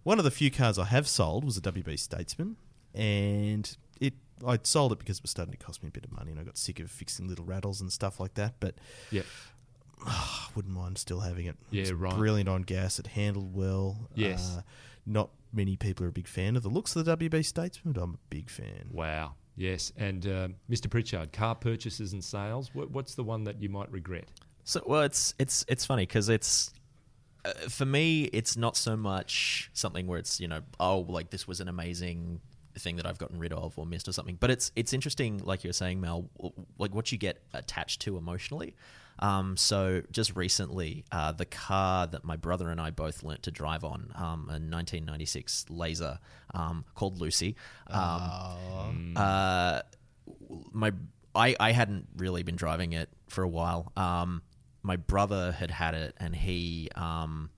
one 0.02 0.18
of 0.18 0.24
the 0.24 0.30
few 0.30 0.50
cars 0.50 0.78
I 0.78 0.86
have 0.86 1.06
sold 1.06 1.44
was 1.44 1.58
a 1.58 1.60
WB 1.60 1.98
Statesman, 1.98 2.56
and 2.98 3.76
it 4.00 4.14
I 4.46 4.58
sold 4.62 4.92
it 4.92 4.98
because 4.98 5.18
it 5.18 5.22
was 5.22 5.30
starting 5.30 5.52
to 5.52 5.58
cost 5.58 5.82
me 5.82 5.88
a 5.88 5.92
bit 5.92 6.04
of 6.04 6.12
money, 6.12 6.30
and 6.30 6.40
I 6.40 6.42
got 6.44 6.58
sick 6.58 6.80
of 6.80 6.90
fixing 6.90 7.28
little 7.28 7.44
rattles 7.44 7.80
and 7.80 7.92
stuff 7.92 8.20
like 8.20 8.34
that. 8.34 8.54
But 8.60 8.74
Yeah. 9.10 9.22
I 10.06 10.48
wouldn't 10.54 10.74
mind 10.74 10.98
still 10.98 11.20
having 11.20 11.46
it. 11.46 11.56
Yeah, 11.70 11.82
It's 11.82 11.92
right. 11.92 12.14
Brilliant 12.14 12.48
on 12.48 12.62
gas. 12.62 12.98
It 12.98 13.08
handled 13.08 13.54
well. 13.54 14.08
Yes. 14.14 14.56
Uh, 14.56 14.62
not 15.06 15.30
many 15.52 15.76
people 15.76 16.04
are 16.04 16.10
a 16.10 16.12
big 16.12 16.28
fan 16.28 16.56
of 16.56 16.62
the 16.62 16.68
looks 16.68 16.94
of 16.94 17.04
the 17.04 17.16
WB 17.16 17.44
Statesman, 17.44 17.92
but 17.92 18.02
I'm 18.02 18.14
a 18.14 18.18
big 18.30 18.50
fan. 18.50 18.90
Wow. 18.92 19.34
Yes. 19.56 19.92
And 19.96 20.24
um, 20.26 20.54
Mr. 20.70 20.88
Pritchard, 20.88 21.32
car 21.32 21.54
purchases 21.54 22.12
and 22.12 22.22
sales. 22.22 22.70
What, 22.74 22.90
what's 22.90 23.14
the 23.14 23.24
one 23.24 23.44
that 23.44 23.60
you 23.60 23.68
might 23.68 23.90
regret? 23.90 24.28
So 24.64 24.82
well, 24.86 25.02
it's 25.02 25.34
it's 25.38 25.64
it's 25.66 25.86
funny 25.86 26.02
because 26.02 26.28
it's 26.28 26.70
uh, 27.44 27.52
for 27.70 27.86
me, 27.86 28.24
it's 28.24 28.56
not 28.56 28.76
so 28.76 28.96
much 28.96 29.70
something 29.72 30.06
where 30.06 30.18
it's 30.18 30.38
you 30.40 30.46
know 30.46 30.60
oh 30.78 31.00
like 31.08 31.30
this 31.30 31.48
was 31.48 31.60
an 31.60 31.68
amazing 31.68 32.40
thing 32.78 32.96
that 32.96 33.06
I've 33.06 33.18
gotten 33.18 33.38
rid 33.38 33.52
of 33.52 33.78
or 33.78 33.86
missed 33.86 34.08
or 34.08 34.12
something. 34.12 34.36
But 34.38 34.50
it's 34.50 34.72
it's 34.76 34.92
interesting, 34.92 35.38
like 35.38 35.64
you're 35.64 35.72
saying, 35.72 36.00
Mal, 36.00 36.28
like 36.78 36.94
what 36.94 37.12
you 37.12 37.18
get 37.18 37.42
attached 37.52 38.00
to 38.02 38.16
emotionally. 38.16 38.74
Um, 39.20 39.56
so 39.56 40.02
just 40.12 40.36
recently, 40.36 41.04
uh, 41.10 41.32
the 41.32 41.44
car 41.44 42.06
that 42.06 42.24
my 42.24 42.36
brother 42.36 42.70
and 42.70 42.80
I 42.80 42.90
both 42.90 43.22
learnt 43.22 43.42
to 43.44 43.50
drive 43.50 43.82
on, 43.82 44.12
um, 44.14 44.46
a 44.48 44.60
1996 44.62 45.66
Laser 45.70 46.20
um, 46.54 46.84
called 46.94 47.20
Lucy. 47.20 47.56
Um, 47.88 49.14
uh, 49.16 49.80
my 50.72 50.92
I, 51.34 51.56
I 51.58 51.72
hadn't 51.72 52.08
really 52.16 52.42
been 52.42 52.56
driving 52.56 52.92
it 52.92 53.08
for 53.28 53.42
a 53.42 53.48
while. 53.48 53.92
Um, 53.96 54.42
my 54.82 54.96
brother 54.96 55.52
had 55.52 55.70
had 55.70 55.94
it, 55.94 56.14
and 56.18 56.34
he 56.34 56.88
um, 56.94 57.50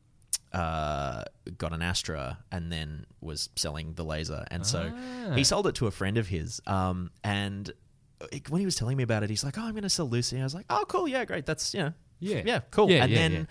uh, 0.53 1.23
got 1.59 1.73
an 1.73 1.83
Astra, 1.83 2.39
and 2.51 2.71
then 2.73 3.07
was 3.21 3.49
selling 3.57 3.95
the 3.95 4.05
Laser, 4.05 4.45
and 4.51 4.67
so 4.67 4.93
Ah. 4.95 5.35
he 5.35 5.45
sold 5.45 5.67
it 5.67 5.75
to 5.77 5.87
a 5.87 5.91
friend 5.91 6.17
of 6.19 6.27
his. 6.29 6.61
Um, 6.67 7.11
and 7.23 7.73
when 8.49 8.61
he 8.61 8.65
was 8.65 8.77
telling 8.77 8.97
me 8.97 9.03
about 9.03 9.23
it, 9.23 9.31
he's 9.31 9.45
like, 9.45 9.57
"Oh, 9.59 9.63
I'm 9.63 9.73
going 9.73 9.83
to 9.83 9.89
sell 9.89 10.09
Lucy." 10.09 10.41
I 10.41 10.45
was 10.45 10.55
like, 10.55 10.67
"Oh, 10.71 10.85
cool, 10.89 11.07
yeah, 11.09 11.25
great. 11.25 11.47
That's 11.47 11.73
you 11.75 11.81
know, 11.81 11.93
Yeah. 12.19 12.43
yeah, 12.45 12.61
cool." 12.71 12.91
Yeah, 12.91 13.05
and 13.05 13.13
yeah, 13.13 13.19
then. 13.19 13.33
yeah. 13.33 13.45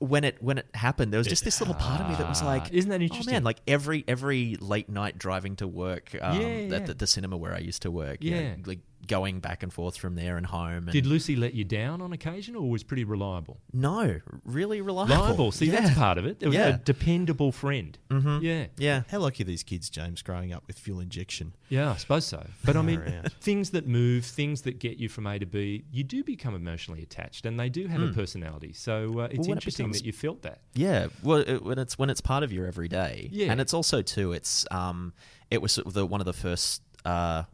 When 0.00 0.24
it 0.24 0.42
when 0.42 0.58
it 0.58 0.66
happened, 0.74 1.12
there 1.12 1.18
was 1.18 1.26
just 1.28 1.44
this 1.44 1.60
little 1.60 1.74
part 1.76 2.00
of 2.00 2.08
me 2.08 2.14
that 2.16 2.28
was 2.28 2.42
Ah, 2.42 2.46
like, 2.46 2.70
isn't 2.72 2.90
that 2.90 3.00
Oh 3.00 3.04
interesting? 3.04 3.32
man, 3.32 3.44
like 3.44 3.58
every 3.66 4.04
every 4.06 4.56
late 4.60 4.88
night 4.90 5.16
driving 5.16 5.56
to 5.56 5.68
work 5.68 6.14
um, 6.20 6.40
Yeah, 6.40 6.48
yeah. 6.68 6.76
At 6.76 6.86
the, 6.86 6.94
the 6.94 7.06
cinema 7.06 7.36
where 7.38 7.54
I 7.54 7.58
used 7.60 7.82
to 7.82 7.90
work, 7.90 8.22
you 8.22 8.32
know, 8.32 8.40
Yeah. 8.40 8.56
like 8.66 8.80
going 9.06 9.40
back 9.40 9.62
and 9.62 9.72
forth 9.72 9.96
from 9.96 10.14
there 10.14 10.36
and 10.36 10.46
home. 10.46 10.84
And 10.84 10.92
Did 10.92 11.06
Lucy 11.06 11.36
let 11.36 11.54
you 11.54 11.64
down 11.64 12.00
on 12.00 12.12
occasion 12.12 12.56
or 12.56 12.68
was 12.70 12.82
pretty 12.82 13.04
reliable? 13.04 13.60
no, 13.72 14.20
really 14.44 14.80
reliable. 14.80 15.14
Reliable. 15.16 15.52
See, 15.52 15.66
yeah. 15.66 15.80
that's 15.80 15.94
part 15.94 16.18
of 16.18 16.26
it. 16.26 16.38
It 16.42 16.46
was 16.46 16.56
Yeah. 16.56 16.68
a 16.68 16.78
dependable 16.78 17.52
friend. 17.52 17.98
Mhm. 18.10 18.42
Yeah. 18.42 18.66
Yeah, 18.78 19.02
How 19.10 19.18
lucky 19.20 19.42
are 19.42 19.46
these 19.46 19.62
kids, 19.62 19.90
James, 19.90 20.22
growing 20.22 20.52
up 20.52 20.64
with 20.66 20.78
fuel 20.78 21.00
injection? 21.00 21.54
Yeah, 21.68 21.92
I 21.92 21.96
suppose 21.96 22.24
so. 22.26 22.46
But 22.64 22.76
I 22.76 22.82
mean, 22.82 23.00
Far 23.02 23.22
things 23.40 23.70
that 23.70 23.86
move, 23.86 24.24
things 24.24 24.62
that 24.62 24.78
get 24.78 24.98
you 24.98 25.08
from 25.08 25.26
A 25.26 25.38
to 25.38 25.46
B, 25.46 25.84
you 25.90 26.04
do 26.04 26.22
become 26.22 26.54
emotionally 26.54 27.02
attached, 27.02 27.46
and 27.46 27.58
they 27.58 27.68
do 27.68 27.86
have 27.86 28.00
a 28.02 28.12
personality. 28.12 28.72
So 28.72 29.20
uh, 29.20 29.24
it's 29.24 29.36
Hmm. 29.36 29.40
when 29.42 29.50
it 29.50 29.52
interesting 29.52 29.86
becomes- 29.86 29.98
that 30.00 30.06
you 30.06 30.12
felt 30.12 30.42
that. 30.42 30.60
Yeah, 30.74 31.08
well, 31.22 31.38
it, 31.38 31.62
when 31.64 31.78
it's 31.78 31.98
when 31.98 32.10
it's 32.10 32.20
part 32.20 32.42
of 32.42 32.52
your 32.52 32.66
everyday, 32.66 33.28
Yeah. 33.32 33.50
and 33.50 33.60
it's 33.60 33.74
also 33.74 34.02
too. 34.02 34.32
It's 34.32 34.66
um, 34.70 35.12
it 35.50 35.60
was 35.62 35.78
the 35.86 36.06
one 36.06 36.20
of 36.20 36.24
the 36.26 36.32
first. 36.32 36.82
Uh, 37.04 37.44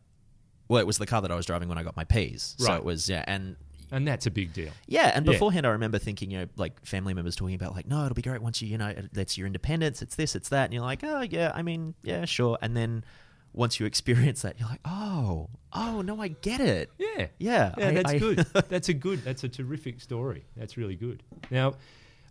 well, 0.71 0.81
it 0.81 0.87
was 0.87 0.99
the 0.99 1.07
car 1.07 1.21
that 1.21 1.31
I 1.31 1.35
was 1.35 1.45
driving 1.47 1.69
when 1.69 1.77
I 1.79 1.83
got 1.83 1.97
my 1.97 2.05
P's. 2.05 2.55
So 2.59 2.67
Right. 2.69 2.77
it 2.79 2.85
was 2.85 3.09
yeah, 3.11 3.25
and 3.27 3.57
And 3.93 4.07
that's 4.07 4.27
a 4.27 4.31
big 4.31 4.53
deal. 4.53 4.71
yeah, 4.87 5.11
and 5.15 5.27
Yeah. 5.27 5.33
beforehand, 5.33 5.67
I 5.67 5.71
remember 5.71 5.99
thinking, 5.99 6.31
you 6.31 6.39
know, 6.39 6.47
like 6.57 6.85
family 6.87 7.13
members 7.13 7.35
talking 7.35 7.57
about, 7.57 7.75
like, 7.75 7.89
no, 7.89 8.05
it'll 8.05 8.15
be 8.15 8.23
great 8.23 8.41
once 8.41 8.63
you, 8.63 8.69
you 8.69 8.79
know, 8.79 8.95
that's 9.13 9.37
your 9.37 9.49
independence, 9.49 10.01
it's 10.01 10.15
this, 10.15 10.37
it's 10.37 10.49
that, 10.51 10.65
and 10.67 10.73
you're 10.75 10.83
like, 10.85 11.03
oh 11.03 11.23
yeah, 11.23 11.51
I 11.55 11.63
mean, 11.63 11.95
yeah, 12.05 12.25
sure, 12.25 12.57
and 12.63 12.77
then 12.77 13.05
once 13.53 13.81
you 13.81 13.87
experience 13.87 14.43
that, 14.43 14.61
you're 14.61 14.69
like, 14.69 14.81
oh, 14.85 15.49
oh 15.73 16.03
no, 16.03 16.23
I 16.23 16.29
get 16.29 16.61
it. 16.61 16.89
Yeah. 16.99 17.27
Yeah, 17.39 17.75
Yeah, 17.77 17.89
I- 17.89 17.91
that's 17.95 18.11
I- 18.13 18.19
good. 18.19 18.39
That's 18.69 18.89
a 18.89 18.95
good, 18.95 19.25
that's 19.25 19.43
a 19.43 19.49
terrific 19.49 20.01
story. 20.01 20.45
That's 20.57 20.77
really 20.77 20.95
good. 20.95 21.25
Now, 21.51 21.75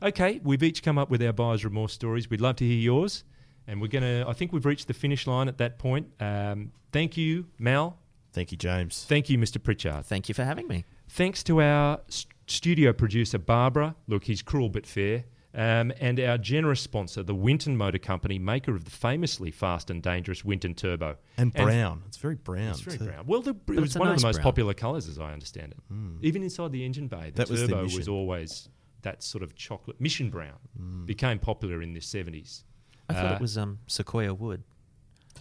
okay, 0.02 0.40
we've 0.46 0.64
each 0.64 0.82
come 0.82 0.98
up 0.98 1.10
with 1.10 1.22
our 1.22 1.34
buyer's 1.34 1.66
remorse 1.66 1.92
stories. 1.92 2.30
We'd 2.30 2.40
love 2.40 2.56
to 2.58 2.66
hear 2.66 2.78
yours. 2.80 3.26
And 3.68 3.82
we're 3.82 3.88
going 3.90 4.04
to, 4.04 4.26
I 4.28 4.34
think 4.34 4.52
we've 4.54 4.66
reached 4.66 4.88
the 4.88 4.94
finish 4.96 5.28
line 5.28 5.48
at 5.50 5.58
that 5.60 5.78
point. 5.78 6.08
Um, 6.22 6.72
thank 6.94 7.18
you, 7.18 7.46
Mal. 7.60 7.98
Thank 8.32 8.52
you, 8.52 8.58
James. 8.58 9.06
Thank 9.08 9.30
you, 9.30 9.38
Mr. 9.38 9.62
Pritchard. 9.62 10.06
Thank 10.06 10.30
you 10.30 10.36
for 10.36 10.44
having 10.44 10.68
me. 10.68 10.86
Thanks 11.10 11.42
to 11.44 11.62
our 11.62 12.00
s- 12.08 12.28
studio 12.48 12.94
producer, 12.94 13.40
Barbara. 13.40 13.96
Look, 14.08 14.26
he's 14.26 14.42
cruel 14.42 14.70
but 14.70 14.86
fair. 14.86 15.26
Um, 15.56 15.92
and 16.00 16.20
our 16.20 16.38
generous 16.38 16.80
sponsor, 16.80 17.24
the 17.24 17.34
Winton 17.34 17.76
Motor 17.76 17.98
Company, 17.98 18.38
maker 18.38 18.76
of 18.76 18.86
the 18.86 18.92
famously 18.92 19.50
fast 19.50 19.90
and 19.90 20.04
dangerous 20.04 20.46
Winton 20.46 20.76
Turbo. 20.76 21.18
and 21.38 21.52
brown. 21.52 22.04
it's 22.08 22.18
very 22.18 22.36
brown. 22.36 22.70
It's 22.70 22.82
very 22.82 23.00
too. 23.00 23.06
brown. 23.06 23.26
Well, 23.26 23.42
the, 23.42 23.56
it 23.70 23.80
was 23.80 23.90
it's 23.90 23.96
a 23.96 24.00
one 24.00 24.10
of 24.10 24.18
the 24.20 24.28
most 24.28 24.36
brown. 24.36 24.44
popular 24.44 24.74
colours, 24.76 25.08
as 25.10 25.18
I 25.18 25.34
understand 25.34 25.72
it. 25.74 25.80
Even 26.22 26.44
inside 26.44 26.72
the 26.72 26.86
engine 26.86 27.08
bay, 27.08 27.32
the. 27.34 27.38
That 27.46 27.50
was 27.50 27.62
the 27.62 27.68
turbo 27.68 27.84
was, 27.84 28.08
always 28.08 28.70
that 29.02 29.24
sort 29.24 29.44
of 29.44 29.56
chocolate 29.56 30.00
mission 30.00 30.30
brown. 30.30 30.54
Hmm. 30.78 31.06
Became 31.06 31.40
popular 31.40 31.82
in 31.82 31.94
the 31.94 32.00
seventies. 32.02 32.64
I 33.10 33.14
thought 33.16 33.32
Uh, 33.32 33.36
it 33.36 33.42
was 33.42 33.58
um, 33.58 33.80
Sequoia 33.88 34.36
wood. 34.36 34.64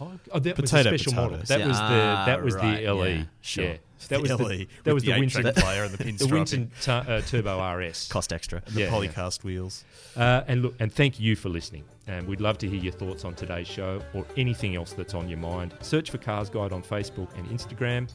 Oh, 0.01 0.11
oh, 0.31 0.39
that 0.39 0.55
Potato, 0.55 0.91
was 0.91 1.01
a 1.01 1.03
special 1.03 1.11
potato. 1.13 1.29
model. 1.31 1.45
That 1.45 1.59
Yeah, 1.59 1.67
was 1.67 1.77
the 1.77 1.83
ah, 1.83 2.23
that 2.25 2.43
was 2.43 2.55
right, 2.55 2.83
the 2.85 2.93
LE. 2.93 3.07
yeah, 3.09 3.23
sure. 3.41 3.63
Yeah. 3.65 3.77
That 4.07 4.21
was 4.21 4.29
The 4.31 4.37
the, 4.37 4.43
LE 4.43 4.65
that 4.85 4.93
was 4.93 5.03
the 5.03 5.11
the 5.11 5.19
Winton 5.19 5.53
player 5.53 5.83
and 5.83 5.91
the 5.93 5.97
the 6.03 6.03
pinstriping. 6.05 6.31
Winton 6.31 6.71
tu- 6.81 6.91
uh, 6.91 7.21
Turbo 7.21 7.75
RS. 7.75 8.07
Cost 8.07 8.31
extra. 8.31 8.61
The 8.67 8.81
Yeah, 8.81 8.89
polycast 8.89 9.43
wheels. 9.43 9.83
Uh, 10.15 10.43
and 10.47 10.61
look, 10.61 10.75
and 10.79 10.91
thank 10.91 11.19
you 11.19 11.35
for 11.35 11.49
listening. 11.49 11.83
And 12.07 12.25
we'd 12.27 12.39
love 12.39 12.57
to 12.59 12.69
hear 12.69 12.79
your 12.79 12.93
thoughts 12.93 13.25
on 13.25 13.35
today's 13.35 13.67
show 13.67 14.01
or 14.13 14.25
anything 14.37 14.75
else 14.77 14.93
that's 14.93 15.13
on 15.13 15.27
your 15.27 15.37
mind. 15.37 15.73
Search 15.81 16.11
for 16.11 16.17
Cars 16.17 16.49
Guide 16.49 16.71
on 16.71 16.81
Facebook 16.81 17.27
and 17.37 17.45
Instagram, 17.49 18.09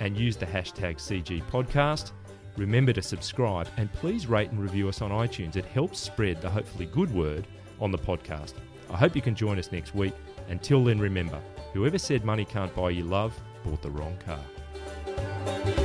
and 0.00 0.16
use 0.16 0.36
the 0.36 0.46
hashtag 0.46 0.96
CG 0.96 1.42
Podcast. 1.50 2.12
Remember 2.56 2.94
to 2.94 3.02
subscribe 3.02 3.68
and 3.76 3.92
please 3.92 4.26
rate 4.26 4.50
and 4.50 4.58
review 4.58 4.88
us 4.88 5.02
on 5.02 5.10
iTunes. 5.10 5.56
It 5.56 5.66
helps 5.66 5.98
spread 6.00 6.40
the 6.40 6.48
hopefully 6.48 6.86
good 6.86 7.12
word 7.12 7.46
on 7.78 7.90
the 7.90 7.98
podcast. 7.98 8.54
I 8.90 8.96
hope 8.96 9.14
you 9.14 9.20
can 9.20 9.34
join 9.34 9.58
us 9.58 9.70
next 9.70 9.94
week. 9.94 10.14
Until 10.48 10.84
then, 10.84 10.98
remember 10.98 11.40
whoever 11.72 11.98
said 11.98 12.24
money 12.24 12.44
can't 12.44 12.74
buy 12.74 12.90
you 12.90 13.04
love 13.04 13.38
bought 13.64 13.82
the 13.82 13.90
wrong 13.90 14.16
car. 14.24 15.75